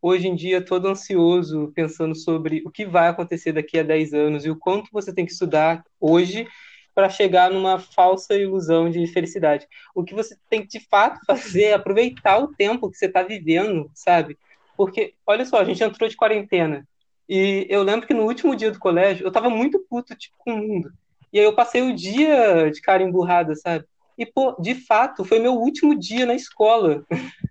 hoje 0.00 0.26
em 0.26 0.34
dia 0.34 0.60
todo 0.60 0.88
ansioso 0.88 1.70
pensando 1.74 2.14
sobre 2.14 2.62
o 2.66 2.70
que 2.70 2.84
vai 2.84 3.08
acontecer 3.08 3.52
daqui 3.52 3.78
a 3.78 3.84
10 3.84 4.12
anos 4.12 4.44
e 4.44 4.50
o 4.50 4.56
quanto 4.56 4.90
você 4.92 5.14
tem 5.14 5.24
que 5.24 5.32
estudar 5.32 5.84
hoje 6.00 6.48
para 6.94 7.08
chegar 7.08 7.50
numa 7.50 7.78
falsa 7.78 8.34
ilusão 8.34 8.90
de 8.90 9.06
felicidade. 9.06 9.66
O 9.94 10.04
que 10.04 10.14
você 10.14 10.36
tem 10.50 10.62
que 10.62 10.68
de 10.68 10.80
fato 10.88 11.20
fazer 11.26 11.64
é 11.64 11.72
aproveitar 11.74 12.38
o 12.38 12.48
tempo 12.48 12.90
que 12.90 12.98
você 12.98 13.06
está 13.06 13.22
vivendo, 13.22 13.90
sabe? 13.94 14.36
Porque, 14.76 15.14
olha 15.26 15.44
só, 15.44 15.58
a 15.58 15.64
gente 15.64 15.82
entrou 15.82 16.08
de 16.08 16.16
quarentena. 16.16 16.86
E 17.28 17.66
eu 17.68 17.82
lembro 17.82 18.06
que 18.06 18.14
no 18.14 18.24
último 18.24 18.54
dia 18.54 18.70
do 18.70 18.78
colégio, 18.78 19.26
eu 19.26 19.32
tava 19.32 19.48
muito 19.48 19.78
puto, 19.88 20.14
tipo, 20.14 20.36
com 20.38 20.52
o 20.52 20.58
mundo. 20.58 20.92
E 21.32 21.38
aí 21.38 21.44
eu 21.44 21.54
passei 21.54 21.82
o 21.82 21.94
dia 21.94 22.70
de 22.70 22.80
cara 22.80 23.02
emburrada, 23.02 23.54
sabe? 23.54 23.86
E, 24.18 24.26
pô, 24.26 24.54
de 24.60 24.74
fato, 24.74 25.24
foi 25.24 25.38
meu 25.38 25.54
último 25.54 25.98
dia 25.98 26.26
na 26.26 26.34
escola. 26.34 27.04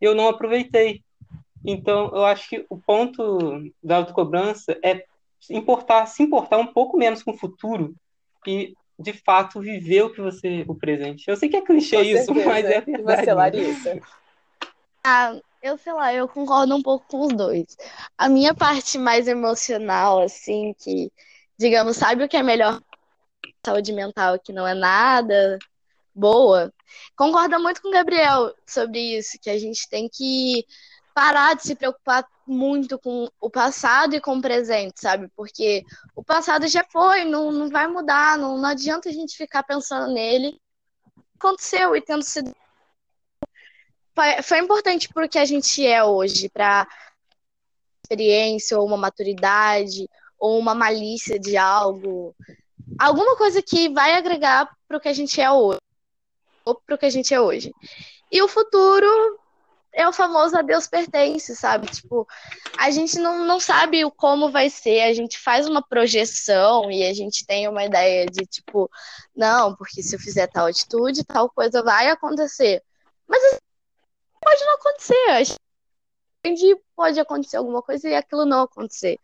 eu 0.00 0.14
não 0.14 0.28
aproveitei. 0.28 1.02
Então, 1.64 2.10
eu 2.14 2.24
acho 2.24 2.48
que 2.48 2.66
o 2.68 2.76
ponto 2.76 3.62
da 3.82 3.96
autocobrança 3.96 4.78
é 4.84 5.04
importar, 5.50 6.06
se 6.06 6.22
importar 6.22 6.58
um 6.58 6.66
pouco 6.66 6.96
menos 6.96 7.22
com 7.22 7.30
o 7.30 7.36
futuro 7.36 7.94
e, 8.46 8.74
de 8.98 9.12
fato, 9.12 9.60
viver 9.60 10.02
o 10.02 10.10
que 10.10 10.20
você, 10.20 10.64
o 10.68 10.74
presente. 10.74 11.28
Eu 11.28 11.36
sei 11.36 11.48
que 11.48 11.56
é 11.56 11.62
clichê 11.62 11.96
com 11.96 12.02
isso, 12.02 12.24
certeza. 12.26 12.48
mas 12.48 12.64
é 12.64 12.80
verdade. 12.80 13.20
E 13.20 13.24
você, 13.24 13.32
Larissa? 13.32 14.00
Ah, 15.04 15.40
eu 15.62 15.78
sei 15.78 15.92
lá, 15.92 16.12
eu 16.12 16.28
concordo 16.28 16.74
um 16.74 16.82
pouco 16.82 17.06
com 17.08 17.26
os 17.26 17.32
dois. 17.34 17.76
A 18.18 18.28
minha 18.28 18.54
parte 18.54 18.98
mais 18.98 19.28
emocional, 19.28 20.20
assim, 20.22 20.74
que, 20.74 21.10
digamos, 21.58 21.96
sabe 21.96 22.24
o 22.24 22.28
que 22.28 22.36
é 22.36 22.42
melhor 22.42 22.80
saúde 23.64 23.92
mental, 23.92 24.38
que 24.40 24.52
não 24.52 24.66
é 24.66 24.74
nada 24.74 25.58
boa, 26.14 26.72
concorda 27.16 27.58
muito 27.58 27.80
com 27.80 27.88
o 27.88 27.92
Gabriel 27.92 28.54
sobre 28.66 29.00
isso, 29.18 29.38
que 29.40 29.48
a 29.48 29.58
gente 29.58 29.88
tem 29.88 30.08
que 30.08 30.66
parar 31.14 31.54
de 31.54 31.62
se 31.62 31.74
preocupar 31.74 32.26
muito 32.46 32.98
com 32.98 33.28
o 33.40 33.50
passado 33.50 34.14
e 34.14 34.20
com 34.20 34.36
o 34.36 34.42
presente, 34.42 35.00
sabe? 35.00 35.28
Porque 35.36 35.84
o 36.16 36.24
passado 36.24 36.66
já 36.66 36.84
foi, 36.90 37.24
não, 37.24 37.50
não 37.52 37.68
vai 37.70 37.86
mudar, 37.86 38.36
não, 38.38 38.58
não 38.58 38.68
adianta 38.68 39.08
a 39.08 39.12
gente 39.12 39.36
ficar 39.36 39.62
pensando 39.62 40.12
nele. 40.12 40.60
Aconteceu 41.38 41.96
e 41.96 42.00
tendo 42.02 42.22
sido 42.22 42.54
foi 44.42 44.58
importante 44.58 45.08
o 45.14 45.28
que 45.28 45.38
a 45.38 45.44
gente 45.44 45.86
é 45.86 46.04
hoje, 46.04 46.48
para 46.48 46.86
experiência 48.04 48.78
ou 48.78 48.86
uma 48.86 48.96
maturidade 48.96 50.08
ou 50.38 50.58
uma 50.58 50.74
malícia 50.74 51.38
de 51.38 51.56
algo, 51.56 52.34
alguma 52.98 53.36
coisa 53.36 53.62
que 53.62 53.88
vai 53.88 54.14
agregar 54.14 54.68
para 54.88 54.96
o 54.96 55.00
que 55.00 55.08
a 55.08 55.12
gente 55.12 55.40
é 55.40 55.50
hoje, 55.50 55.78
ou 56.64 56.74
para 56.74 56.94
o 56.96 56.98
que 56.98 57.06
a 57.06 57.10
gente 57.10 57.32
é 57.32 57.40
hoje. 57.40 57.72
E 58.30 58.42
o 58.42 58.48
futuro, 58.48 59.06
eu 59.92 60.08
o 60.08 60.12
famoso 60.12 60.56
a 60.56 60.62
Deus 60.62 60.88
pertence, 60.88 61.54
sabe? 61.54 61.86
Tipo, 61.86 62.26
a 62.76 62.90
gente 62.90 63.18
não, 63.18 63.44
não 63.44 63.60
sabe 63.60 64.04
o 64.04 64.10
como 64.10 64.50
vai 64.50 64.68
ser, 64.68 65.02
a 65.02 65.14
gente 65.14 65.38
faz 65.38 65.68
uma 65.68 65.80
projeção 65.80 66.90
e 66.90 67.04
a 67.04 67.14
gente 67.14 67.46
tem 67.46 67.68
uma 67.68 67.84
ideia 67.84 68.26
de, 68.26 68.44
tipo, 68.44 68.90
não, 69.36 69.76
porque 69.76 70.02
se 70.02 70.16
eu 70.16 70.20
fizer 70.20 70.48
tal 70.48 70.66
atitude, 70.66 71.24
tal 71.24 71.48
coisa 71.50 71.82
vai 71.82 72.08
acontecer. 72.08 72.82
Mas 73.28 73.40
pode 74.42 74.64
não 74.64 74.74
acontecer. 74.74 75.28
A 75.28 76.48
gente 76.48 76.82
pode 76.96 77.20
acontecer 77.20 77.56
alguma 77.56 77.82
coisa 77.82 78.08
e 78.08 78.14
aquilo 78.14 78.44
não 78.44 78.62
acontecer. 78.62 79.18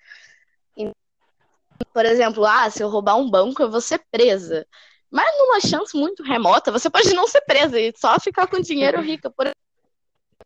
Por 1.93 2.05
exemplo, 2.05 2.45
ah, 2.45 2.69
se 2.71 2.83
eu 2.83 2.89
roubar 2.89 3.17
um 3.17 3.31
banco, 3.31 3.63
eu 3.63 3.71
vou 3.71 3.81
ser 3.81 4.01
presa. 4.11 4.67
Mas 5.11 5.27
numa 5.39 5.61
chance 5.61 5.97
muito 5.97 6.23
remota, 6.23 6.71
você 6.71 6.91
pode 6.91 7.13
não 7.15 7.27
ser 7.27 7.41
presa 7.43 7.79
e 7.79 7.93
só 7.97 8.19
ficar 8.21 8.47
com 8.47 8.61
dinheiro 8.61 9.01
rica. 9.01 9.31
Por... 9.31 9.51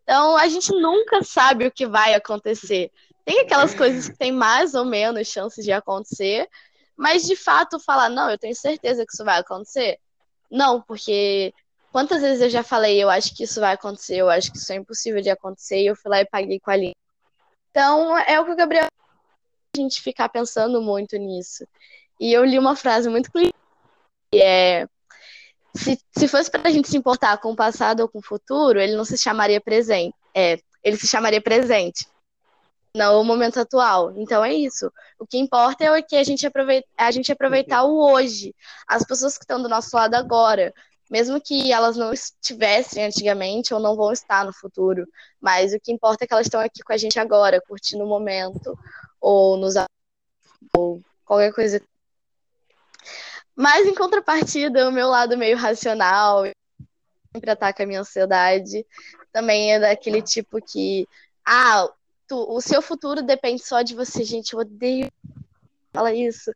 Então, 0.02 0.37
a 0.37 0.47
gente 0.49 0.73
nunca 0.73 1.23
sabe 1.23 1.67
o 1.67 1.73
que 1.73 1.87
vai 1.87 2.14
acontecer. 2.14 2.91
Tem 3.25 3.41
aquelas 3.41 3.75
coisas 3.75 4.09
que 4.09 4.17
tem 4.17 4.33
mais 4.33 4.75
ou 4.75 4.85
menos 4.85 5.29
chances 5.29 5.64
de 5.64 5.73
acontecer, 5.73 6.49
mas 6.97 7.25
de 7.25 7.37
fato 7.37 7.81
falar, 7.81 8.09
não, 8.09 8.31
eu 8.31 8.38
tenho 8.38 8.55
certeza 8.55 9.05
que 9.05 9.12
isso 9.12 9.25
vai 9.25 9.38
acontecer. 9.38 9.99
Não, 10.50 10.81
porque 10.83 11.55
quantas 11.92 12.22
vezes 12.22 12.40
eu 12.40 12.50
já 12.50 12.62
falei, 12.62 13.02
eu 13.02 13.11
acho 13.11 13.34
que 13.37 13.44
isso 13.44 13.61
vai 13.61 13.75
acontecer, 13.75 14.16
eu 14.16 14.30
acho 14.30 14.50
que 14.50 14.58
isso 14.58 14.72
é 14.72 14.76
impossível 14.76 15.20
de 15.20 15.30
acontecer, 15.30 15.82
e 15.82 15.87
eu 15.87 15.96
fui 15.96 16.11
lá 16.11 16.20
e 16.20 16.26
paguei 16.26 16.58
com 16.58 16.70
a 16.70 16.76
linha. 16.76 16.94
Então, 17.70 18.18
é 18.18 18.40
o 18.40 18.44
que 18.44 18.52
o 18.52 18.56
Gabriel 18.56 18.87
a 18.87 19.80
gente 19.80 20.02
ficar 20.02 20.28
pensando 20.28 20.82
muito 20.82 21.16
nisso. 21.16 21.66
E 22.20 22.32
eu 22.32 22.44
li 22.44 22.58
uma 22.58 22.76
frase 22.76 23.08
muito 23.08 23.30
clichê 23.30 23.52
é 24.34 24.87
se, 25.75 25.99
se 26.16 26.28
fosse 26.28 26.50
para 26.50 26.68
a 26.68 26.70
gente 26.70 26.88
se 26.88 26.96
importar 26.96 27.38
com 27.38 27.52
o 27.52 27.56
passado 27.56 28.00
ou 28.00 28.08
com 28.08 28.18
o 28.18 28.22
futuro, 28.22 28.80
ele 28.80 28.96
não 28.96 29.04
se 29.04 29.16
chamaria 29.16 29.61
presente. 29.61 30.14
É, 30.34 30.58
ele 30.82 30.96
se 30.96 31.06
chamaria 31.06 31.40
presente, 31.40 32.06
não 32.94 33.20
o 33.20 33.25
momento 33.25 33.58
atual. 33.58 34.12
Então 34.16 34.44
é 34.44 34.52
isso. 34.52 34.92
O 35.18 35.26
que 35.26 35.38
importa 35.38 35.84
é 35.84 36.02
que 36.02 36.16
a 36.16 36.25
gente 36.25 36.46
aproveita, 36.46 36.87
a 36.96 37.11
gente 37.11 37.32
aproveitar 37.32 37.84
o 37.84 38.12
hoje, 38.12 38.54
as 38.87 39.04
pessoas 39.04 39.38
que 39.38 39.44
estão 39.44 39.62
do 39.62 39.68
nosso 39.68 39.94
lado 39.96 40.14
agora, 40.14 40.75
mesmo 41.12 41.38
que 41.38 41.71
elas 41.71 41.95
não 41.95 42.11
estivessem 42.11 43.04
antigamente 43.04 43.75
ou 43.75 43.78
não 43.78 43.95
vão 43.95 44.11
estar 44.12 44.47
no 44.47 44.52
futuro, 44.52 45.07
mas 45.38 45.75
o 45.75 45.78
que 45.78 45.92
importa 45.92 46.25
é 46.25 46.26
que 46.26 46.33
elas 46.33 46.47
estão 46.47 46.61
aqui 46.61 46.83
com 46.83 46.92
a 46.92 46.97
gente 46.97 47.21
agora, 47.21 47.61
curtindo 47.61 48.02
o 48.02 48.09
momento 48.09 48.78
ou 49.21 49.59
nos 49.59 49.75
ou 50.75 51.02
qualquer 51.26 51.52
coisa 51.52 51.83
mas, 53.54 53.87
em 53.87 53.95
contrapartida, 53.95 54.88
o 54.88 54.92
meu 54.92 55.09
lado 55.09 55.37
meio 55.37 55.59
racional 55.59 56.45
sempre 57.33 57.50
ataca 57.50 57.83
a 57.83 57.87
minha 57.87 58.00
ansiedade. 58.00 58.87
Também 59.31 59.75
é 59.75 59.81
daquele 59.81 60.23
tipo 60.23 60.59
que, 60.61 61.07
ah, 61.47 61.87
tu, 62.26 62.37
o 62.50 62.61
seu 62.62 62.81
futuro 62.81 63.23
depende 63.23 63.62
só 63.62 63.83
de 63.83 63.95
você. 63.95 64.25
Gente, 64.25 64.54
eu 64.54 64.61
odeio 64.61 65.11
falar 65.92 66.14
isso. 66.14 66.50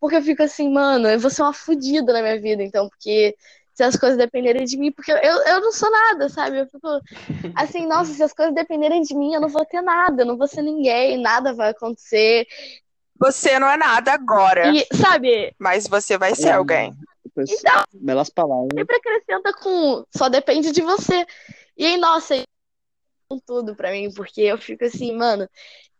Porque 0.00 0.16
eu 0.16 0.22
fico 0.22 0.42
assim, 0.42 0.70
mano, 0.72 1.08
eu 1.08 1.20
vou 1.20 1.30
ser 1.30 1.42
uma 1.42 1.52
fodida 1.52 2.12
na 2.12 2.22
minha 2.22 2.40
vida, 2.40 2.62
então, 2.62 2.88
porque 2.88 3.36
se 3.78 3.84
as 3.84 3.94
coisas 3.94 4.18
dependerem 4.18 4.64
de 4.64 4.76
mim, 4.76 4.90
porque 4.90 5.12
eu, 5.12 5.16
eu 5.18 5.60
não 5.60 5.70
sou 5.70 5.88
nada, 5.88 6.28
sabe? 6.28 6.58
Eu 6.58 6.66
fico 6.66 7.00
assim, 7.54 7.86
nossa, 7.86 8.12
se 8.12 8.20
as 8.20 8.32
coisas 8.32 8.52
dependerem 8.52 9.02
de 9.02 9.14
mim, 9.14 9.34
eu 9.34 9.40
não 9.40 9.48
vou 9.48 9.64
ter 9.64 9.80
nada, 9.80 10.22
eu 10.22 10.26
não 10.26 10.36
vou 10.36 10.48
ser 10.48 10.62
ninguém, 10.62 11.16
nada 11.16 11.54
vai 11.54 11.70
acontecer. 11.70 12.44
Você 13.20 13.56
não 13.56 13.70
é 13.70 13.76
nada 13.76 14.12
agora. 14.12 14.74
E, 14.74 14.84
sabe? 14.92 15.54
Mas 15.56 15.86
você 15.86 16.18
vai 16.18 16.34
ser 16.34 16.48
é, 16.48 16.52
alguém. 16.54 16.92
Então, 17.36 17.84
belas 17.94 18.28
palavras. 18.28 18.66
Sempre 18.74 18.96
acrescenta 18.96 19.52
com 19.52 20.04
só 20.12 20.28
depende 20.28 20.72
de 20.72 20.82
você. 20.82 21.24
E 21.76 21.86
aí, 21.86 21.96
nossa, 21.98 22.34
com 23.28 23.38
tudo 23.38 23.76
pra 23.76 23.92
mim, 23.92 24.12
porque 24.12 24.40
eu 24.40 24.58
fico 24.58 24.86
assim, 24.86 25.14
mano, 25.14 25.48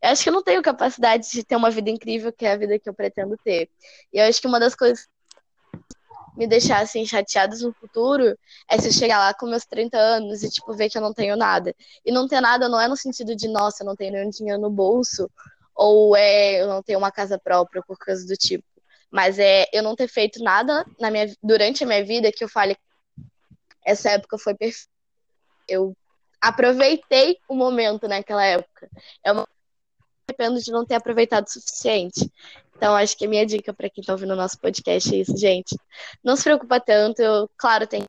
eu 0.03 0.11
acho 0.11 0.25
que 0.25 0.31
eu 0.31 0.35
não 0.35 0.43
tenho 0.43 0.61
capacidade 0.63 1.31
de 1.31 1.45
ter 1.45 1.55
uma 1.55 1.71
vida 1.71 1.91
incrível, 1.91 2.33
que 2.33 2.45
é 2.45 2.55
a 2.55 2.57
vida 2.57 2.77
que 2.77 2.89
eu 2.89 2.95
pretendo 2.95 3.37
ter. 3.45 3.71
E 4.13 4.19
eu 4.19 4.25
acho 4.25 4.41
que 4.41 4.49
uma 4.49 4.59
das 4.59 4.75
coisas 4.75 5.07
me 6.37 6.47
deixar 6.47 6.81
assim 6.81 7.05
chateadas 7.05 7.63
no 7.63 7.73
futuro 7.73 8.39
é 8.71 8.79
se 8.79 8.89
eu 8.89 8.93
chegar 8.93 9.19
lá 9.19 9.35
com 9.35 9.47
meus 9.47 9.65
30 9.65 9.99
anos 9.99 10.43
e 10.43 10.51
tipo 10.51 10.73
ver 10.75 10.89
que 10.89 10.97
eu 10.99 11.03
não 11.03 11.13
tenho 11.13 11.37
nada. 11.37 11.75
E 12.05 12.13
não 12.13 12.29
ter 12.29 12.41
nada 12.41 12.69
não 12.69 12.81
é 12.81 12.89
no 12.89 12.97
sentido 12.97 13.35
de 13.35 13.49
nossa, 13.49 13.83
eu 13.83 13.87
não 13.87 13.97
tenho 13.97 14.13
nenhum 14.13 14.31
dinheiro 14.31 14.61
no 14.61 14.71
bolso 14.71 15.31
ou 15.75 16.17
é 16.17 16.61
eu 16.61 16.67
não 16.67 16.83
ter 16.83 16.97
uma 16.97 17.11
casa 17.11 17.39
própria 17.39 17.83
por 17.87 17.97
causa 17.99 18.27
do 18.27 18.35
tipo. 18.35 18.65
Mas 19.11 19.39
é 19.39 19.67
eu 19.73 19.83
não 19.83 19.97
ter 19.97 20.09
feito 20.09 20.43
nada 20.43 20.85
na 21.01 21.11
minha, 21.11 21.33
durante 21.43 21.85
a 21.85 21.87
minha 21.87 22.05
vida 22.05 22.33
que 22.33 22.45
eu 22.45 22.49
fale 22.49 22.77
essa 23.85 24.11
época 24.11 24.37
foi 24.39 24.55
perfeita. 24.55 24.91
Eu 25.67 25.97
aproveitei 26.41 27.39
o 27.49 27.55
momento 27.55 28.07
naquela 28.07 28.45
época. 28.45 28.89
É 29.25 29.33
uma 29.33 29.47
arrependo 30.29 30.61
de 30.61 30.71
não 30.71 30.85
ter 30.85 30.95
aproveitado 30.95 31.47
o 31.47 31.51
suficiente. 31.51 32.31
Então, 32.77 32.95
acho 32.95 33.17
que 33.17 33.25
a 33.25 33.29
minha 33.29 33.45
dica 33.45 33.73
para 33.73 33.89
quem 33.91 34.03
está 34.03 34.13
ouvindo 34.13 34.33
o 34.33 34.37
nosso 34.37 34.59
podcast 34.59 35.13
é 35.13 35.19
isso, 35.19 35.37
gente. 35.37 35.77
Não 36.23 36.37
se 36.37 36.45
preocupa 36.45 36.79
tanto. 36.79 37.21
Eu, 37.21 37.51
claro, 37.57 37.87
tem 37.87 38.05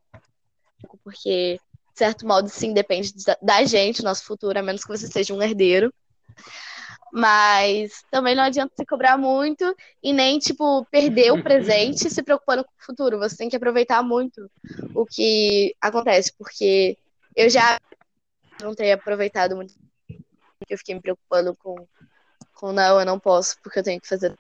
porque, 1.03 1.59
de 1.93 1.97
certo 1.97 2.25
modo, 2.27 2.49
sim, 2.49 2.73
depende 2.73 3.13
da 3.41 3.63
gente, 3.63 4.03
nosso 4.03 4.23
futuro, 4.23 4.59
a 4.59 4.61
menos 4.61 4.83
que 4.83 4.89
você 4.89 5.07
seja 5.07 5.33
um 5.33 5.41
herdeiro. 5.41 5.93
Mas 7.11 8.03
também 8.11 8.35
não 8.35 8.43
adianta 8.43 8.71
se 8.75 8.85
cobrar 8.85 9.17
muito 9.17 9.75
e 10.03 10.13
nem, 10.13 10.37
tipo, 10.37 10.85
perder 10.91 11.31
o 11.31 11.41
presente 11.41 12.07
se 12.09 12.21
preocupando 12.21 12.63
com 12.63 12.69
o 12.69 12.85
futuro. 12.85 13.17
Você 13.17 13.35
tem 13.35 13.49
que 13.49 13.55
aproveitar 13.55 14.03
muito 14.03 14.49
o 14.93 15.05
que 15.05 15.75
acontece, 15.81 16.31
porque 16.37 16.95
eu 17.35 17.49
já 17.49 17.79
não 18.61 18.75
tenho 18.75 18.93
aproveitado 18.93 19.55
muito. 19.55 19.73
Eu 20.69 20.77
fiquei 20.77 20.93
me 20.93 21.01
preocupando 21.01 21.55
com, 21.55 21.87
com 22.59 22.73
não, 22.73 22.99
eu 22.99 23.05
não 23.05 23.17
posso, 23.17 23.55
porque 23.63 23.79
eu 23.79 23.83
tenho 23.83 24.01
que 24.01 24.07
fazer. 24.07 24.37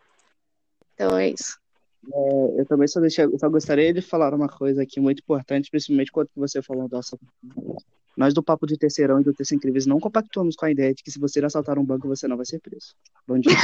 Então 0.93 1.17
é 1.17 1.29
isso. 1.29 1.57
É, 2.13 2.59
eu 2.59 2.65
também 2.65 2.87
só, 2.87 2.99
deixei, 2.99 3.25
só 3.37 3.49
gostaria 3.49 3.93
de 3.93 4.01
falar 4.01 4.33
uma 4.33 4.49
coisa 4.49 4.83
aqui 4.83 4.99
muito 4.99 5.19
importante, 5.19 5.71
principalmente 5.71 6.11
quando 6.11 6.29
você 6.35 6.61
falou 6.61 6.89
da 6.89 6.97
nossa 6.97 7.17
nós 8.17 8.33
do 8.33 8.43
Papo 8.43 8.67
de 8.67 8.77
Terceirão 8.77 9.21
e 9.21 9.23
do 9.23 9.33
Terça 9.33 9.55
Incríveis 9.55 9.85
não 9.85 9.99
compactuamos 9.99 10.57
com 10.57 10.65
a 10.65 10.71
ideia 10.71 10.93
de 10.93 11.01
que 11.01 11.09
se 11.09 11.17
você 11.17 11.43
assaltar 11.43 11.79
um 11.79 11.85
banco, 11.85 12.05
você 12.09 12.27
não 12.27 12.35
vai 12.35 12.45
ser 12.45 12.59
preso. 12.59 12.93
Bom 13.25 13.39
dia. 13.39 13.55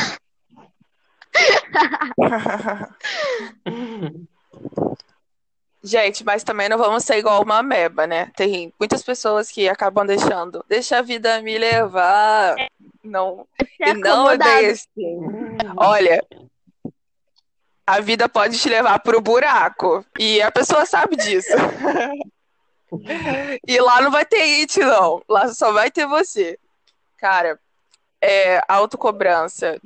Gente, 5.85 6.23
mas 6.23 6.43
também 6.43 6.67
não 6.67 6.79
vamos 6.79 7.03
ser 7.03 7.19
igual 7.19 7.43
uma 7.43 7.61
meba, 7.61 8.07
né? 8.07 8.31
Tem 8.35 8.73
muitas 8.79 9.03
pessoas 9.03 9.51
que 9.51 9.69
acabam 9.69 10.03
deixando. 10.03 10.65
Deixa 10.67 10.97
a 10.97 11.01
vida 11.03 11.39
me 11.43 11.59
levar. 11.59 12.55
Não, 13.03 13.47
e 13.79 13.93
não 13.93 14.31
é 14.31 14.35
bem 14.35 14.65
assim. 14.65 15.19
Olha, 15.77 16.25
a 17.85 17.99
vida 17.99 18.27
pode 18.27 18.57
te 18.57 18.67
levar 18.67 18.97
pro 18.97 19.21
buraco. 19.21 20.03
E 20.17 20.41
a 20.41 20.49
pessoa 20.49 20.87
sabe 20.87 21.15
disso. 21.15 21.53
E 23.67 23.79
lá 23.81 23.99
não 23.99 24.09
vai 24.09 24.23
ter 24.23 24.61
it, 24.61 24.79
não. 24.79 25.21
Lá 25.27 25.53
só 25.53 25.73
vai 25.73 25.91
ter 25.91 26.05
você. 26.05 26.57
Cara, 27.17 27.59
é, 28.21 28.61
autocobrança. 28.69 29.81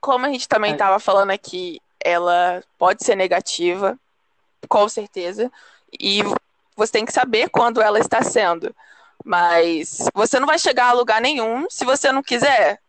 Como 0.00 0.24
a 0.24 0.30
gente 0.30 0.48
também 0.48 0.72
estava 0.72 0.98
falando 0.98 1.30
aqui, 1.30 1.78
ela 2.00 2.62
pode 2.78 3.04
ser 3.04 3.16
negativa, 3.16 3.98
com 4.66 4.88
certeza. 4.88 5.50
E 5.98 6.22
você 6.76 6.92
tem 6.92 7.04
que 7.04 7.12
saber 7.12 7.48
quando 7.48 7.80
ela 7.80 7.98
está 7.98 8.22
sendo. 8.22 8.74
Mas 9.24 10.06
você 10.14 10.38
não 10.38 10.46
vai 10.46 10.58
chegar 10.58 10.88
a 10.88 10.92
lugar 10.92 11.20
nenhum 11.20 11.68
se 11.70 11.84
você 11.84 12.12
não 12.12 12.22
quiser. 12.22 12.80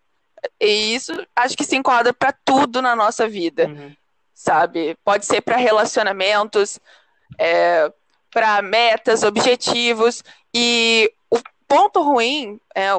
E 0.59 0.95
isso 0.95 1.13
acho 1.35 1.55
que 1.55 1.63
se 1.63 1.75
enquadra 1.75 2.13
para 2.13 2.33
tudo 2.43 2.81
na 2.81 2.95
nossa 2.95 3.27
vida. 3.27 3.67
Uhum. 3.67 3.95
Sabe? 4.33 4.97
Pode 5.03 5.25
ser 5.25 5.41
para 5.41 5.57
relacionamentos, 5.57 6.79
é, 7.37 7.91
para 8.31 8.61
metas, 8.61 9.23
objetivos. 9.23 10.23
E 10.53 11.11
o 11.29 11.39
ponto 11.67 12.01
ruim, 12.01 12.59
é, 12.75 12.89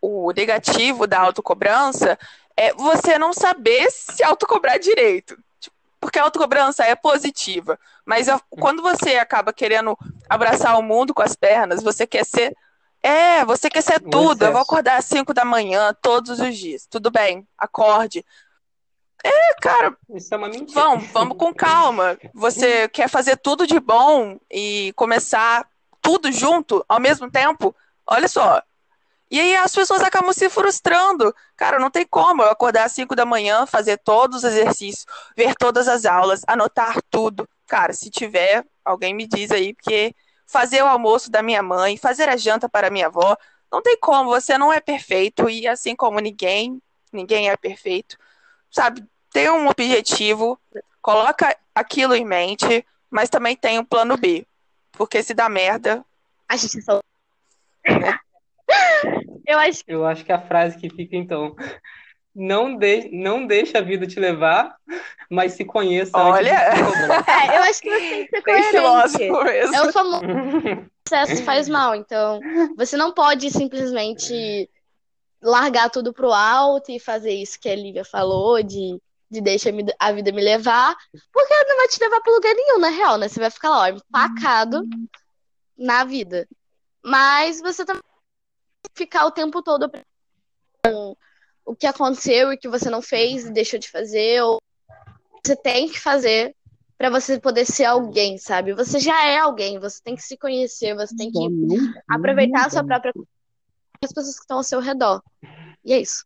o 0.00 0.32
negativo 0.32 1.06
da 1.06 1.20
autocobrança, 1.20 2.18
é 2.56 2.72
você 2.74 3.18
não 3.18 3.32
saber 3.32 3.90
se 3.90 4.22
autocobrar 4.22 4.78
direito. 4.78 5.38
Porque 6.02 6.18
a 6.18 6.24
autocobrança 6.24 6.84
é 6.84 6.96
positiva. 6.96 7.78
Mas 8.04 8.26
quando 8.50 8.82
você 8.82 9.18
acaba 9.18 9.52
querendo 9.52 9.96
abraçar 10.28 10.76
o 10.76 10.82
mundo 10.82 11.14
com 11.14 11.22
as 11.22 11.36
pernas, 11.36 11.80
você 11.80 12.08
quer 12.08 12.26
ser. 12.26 12.56
É, 13.00 13.44
você 13.44 13.70
quer 13.70 13.82
ser 13.82 14.00
tudo. 14.00 14.44
Eu 14.44 14.50
vou 14.50 14.60
acordar 14.60 14.96
às 14.96 15.04
5 15.04 15.32
da 15.32 15.44
manhã 15.44 15.94
todos 16.02 16.40
os 16.40 16.58
dias. 16.58 16.88
Tudo 16.90 17.08
bem, 17.08 17.46
acorde. 17.56 18.24
É, 19.22 19.54
cara. 19.60 19.96
Isso 20.12 20.34
é 20.34 20.36
uma 20.36 20.48
mentira. 20.48 20.80
Vamos, 20.80 21.06
vamos 21.12 21.36
com 21.38 21.54
calma. 21.54 22.18
Você 22.34 22.88
quer 22.88 23.08
fazer 23.08 23.36
tudo 23.36 23.64
de 23.64 23.78
bom 23.78 24.40
e 24.50 24.92
começar 24.96 25.64
tudo 26.00 26.32
junto 26.32 26.84
ao 26.88 26.98
mesmo 26.98 27.30
tempo? 27.30 27.72
Olha 28.04 28.26
só. 28.26 28.60
E 29.32 29.40
aí 29.40 29.56
as 29.56 29.74
pessoas 29.74 30.02
acabam 30.02 30.30
se 30.34 30.50
frustrando. 30.50 31.34
Cara, 31.56 31.78
não 31.78 31.90
tem 31.90 32.06
como 32.06 32.42
eu 32.42 32.50
acordar 32.50 32.84
às 32.84 32.92
5 32.92 33.16
da 33.16 33.24
manhã, 33.24 33.64
fazer 33.66 33.96
todos 33.96 34.38
os 34.38 34.44
exercícios, 34.44 35.06
ver 35.34 35.54
todas 35.54 35.88
as 35.88 36.04
aulas, 36.04 36.42
anotar 36.46 37.00
tudo. 37.10 37.48
Cara, 37.66 37.94
se 37.94 38.10
tiver, 38.10 38.62
alguém 38.84 39.14
me 39.14 39.26
diz 39.26 39.50
aí, 39.50 39.72
porque 39.72 40.14
fazer 40.46 40.82
o 40.82 40.86
almoço 40.86 41.30
da 41.30 41.42
minha 41.42 41.62
mãe, 41.62 41.96
fazer 41.96 42.28
a 42.28 42.36
janta 42.36 42.68
para 42.68 42.90
minha 42.90 43.06
avó, 43.06 43.34
não 43.72 43.80
tem 43.80 43.96
como, 43.98 44.28
você 44.28 44.58
não 44.58 44.70
é 44.70 44.80
perfeito 44.80 45.48
e 45.48 45.66
assim 45.66 45.96
como 45.96 46.20
ninguém, 46.20 46.82
ninguém 47.10 47.48
é 47.48 47.56
perfeito, 47.56 48.18
sabe? 48.70 49.02
Tem 49.32 49.48
um 49.50 49.66
objetivo, 49.66 50.60
coloca 51.00 51.56
aquilo 51.74 52.14
em 52.14 52.24
mente, 52.24 52.86
mas 53.10 53.30
também 53.30 53.56
tem 53.56 53.78
um 53.78 53.84
plano 53.84 54.18
B, 54.18 54.46
porque 54.92 55.22
se 55.22 55.32
dá 55.32 55.48
merda, 55.48 56.04
A 56.46 56.56
gente 56.56 56.82
só. 56.82 57.00
Eu 59.46 59.58
acho 59.58 59.82
Eu 59.86 60.06
acho 60.06 60.24
que 60.24 60.32
a 60.32 60.40
frase 60.40 60.78
que 60.78 60.88
fica 60.88 61.16
então, 61.16 61.54
não, 62.34 62.76
de, 62.76 63.10
não 63.12 63.46
deixa 63.46 63.78
a 63.78 63.82
vida 63.82 64.06
te 64.06 64.18
levar, 64.18 64.74
mas 65.30 65.52
se 65.52 65.64
conheça 65.64 66.16
Olha. 66.16 66.70
É, 67.26 67.58
eu 67.58 67.62
acho 67.62 67.82
que 67.82 67.90
você 67.90 68.00
tem 68.06 68.26
que 68.26 68.40
ser 68.42 68.62
filósofo 68.70 69.44
mesmo. 69.44 69.74
É 69.74 69.82
o 69.82 69.92
famoso 69.92 70.22
excesso 71.06 71.44
faz 71.44 71.68
mal. 71.68 71.94
Então, 71.94 72.40
você 72.76 72.96
não 72.96 73.12
pode 73.12 73.50
simplesmente 73.50 74.68
largar 75.42 75.90
tudo 75.90 76.12
pro 76.12 76.32
alto 76.32 76.90
e 76.90 77.00
fazer 77.00 77.32
isso 77.32 77.58
que 77.60 77.68
a 77.68 77.74
Lívia 77.74 78.04
falou, 78.04 78.62
de, 78.62 78.98
de 79.30 79.40
deixa 79.40 79.70
a 79.98 80.12
vida- 80.12 80.32
me 80.32 80.40
levar, 80.40 80.96
porque 81.32 81.52
ela 81.52 81.68
não 81.68 81.76
vai 81.76 81.88
te 81.88 82.00
levar 82.00 82.20
pra 82.20 82.32
lugar 82.32 82.54
nenhum, 82.54 82.78
na 82.78 82.88
real, 82.88 83.18
né? 83.18 83.28
Você 83.28 83.40
vai 83.40 83.50
ficar 83.50 83.70
lá, 83.70 83.80
ó, 83.82 83.86
empacado 83.88 84.86
na 85.76 86.04
vida. 86.04 86.48
Mas 87.04 87.60
você 87.60 87.84
também 87.84 88.02
tem 88.02 88.11
ficar 88.94 89.26
o 89.26 89.30
tempo 89.30 89.62
todo 89.62 89.90
com 90.84 91.16
o 91.64 91.74
que 91.74 91.86
aconteceu 91.86 92.52
e 92.52 92.56
que 92.56 92.68
você 92.68 92.90
não 92.90 93.00
fez 93.00 93.46
e 93.46 93.52
deixou 93.52 93.78
de 93.78 93.90
fazer, 93.90 94.42
ou 94.42 94.60
você 95.44 95.56
tem 95.56 95.88
que 95.88 95.98
fazer 95.98 96.54
pra 96.98 97.10
você 97.10 97.38
poder 97.38 97.64
ser 97.64 97.84
alguém, 97.84 98.38
sabe? 98.38 98.74
Você 98.74 99.00
já 99.00 99.26
é 99.26 99.38
alguém, 99.38 99.78
você 99.78 100.00
tem 100.02 100.14
que 100.14 100.22
se 100.22 100.36
conhecer, 100.36 100.94
você 100.94 101.14
tem 101.16 101.30
que 101.30 101.38
aproveitar 102.08 102.66
a 102.66 102.70
sua 102.70 102.84
própria 102.84 103.12
as 104.04 104.12
pessoas 104.12 104.36
que 104.36 104.42
estão 104.42 104.58
ao 104.58 104.64
seu 104.64 104.80
redor. 104.80 105.22
E 105.84 105.92
é 105.92 106.00
isso. 106.00 106.24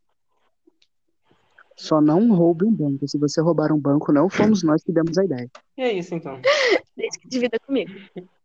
Só 1.77 2.01
não 2.01 2.35
roube 2.35 2.65
um 2.65 2.73
banco. 2.73 3.07
Se 3.07 3.19
você 3.19 3.41
roubar 3.41 3.71
um 3.71 3.79
banco, 3.79 4.13
não 4.13 4.31
fomos 4.31 4.63
nós 4.63 4.83
que 4.83 4.93
demos 4.93 5.19
a 5.19 5.25
ideia. 5.25 5.51
E 5.77 5.83
é 5.83 5.93
isso 5.93 6.15
então. 6.15 6.41
Desde 6.97 7.19
que 7.19 7.29
divida 7.29 7.59
comigo. 7.61 7.93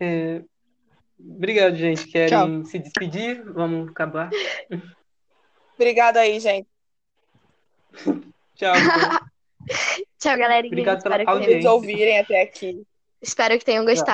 É, 0.00 0.42
Obrigado, 1.18 1.76
gente. 1.76 2.06
Querem 2.06 2.64
se 2.64 2.78
despedir? 2.78 3.42
Vamos 3.52 3.88
acabar. 3.90 4.30
Obrigada 5.74 6.20
aí, 6.20 6.38
gente. 6.38 6.68
Tchau. 8.54 8.74
Tchau, 10.18 10.38
galerinha. 10.38 10.72
Obrigado 10.72 11.02
pela 11.02 11.16
Espero 11.16 11.24
que, 11.24 11.30
audiência. 11.30 11.56
Nos 11.56 11.64
ouvirem 11.64 12.18
até 12.18 12.42
aqui. 12.42 12.82
espero 13.20 13.58
que 13.58 13.64
tenham 13.64 13.84
gostado. 13.84 14.10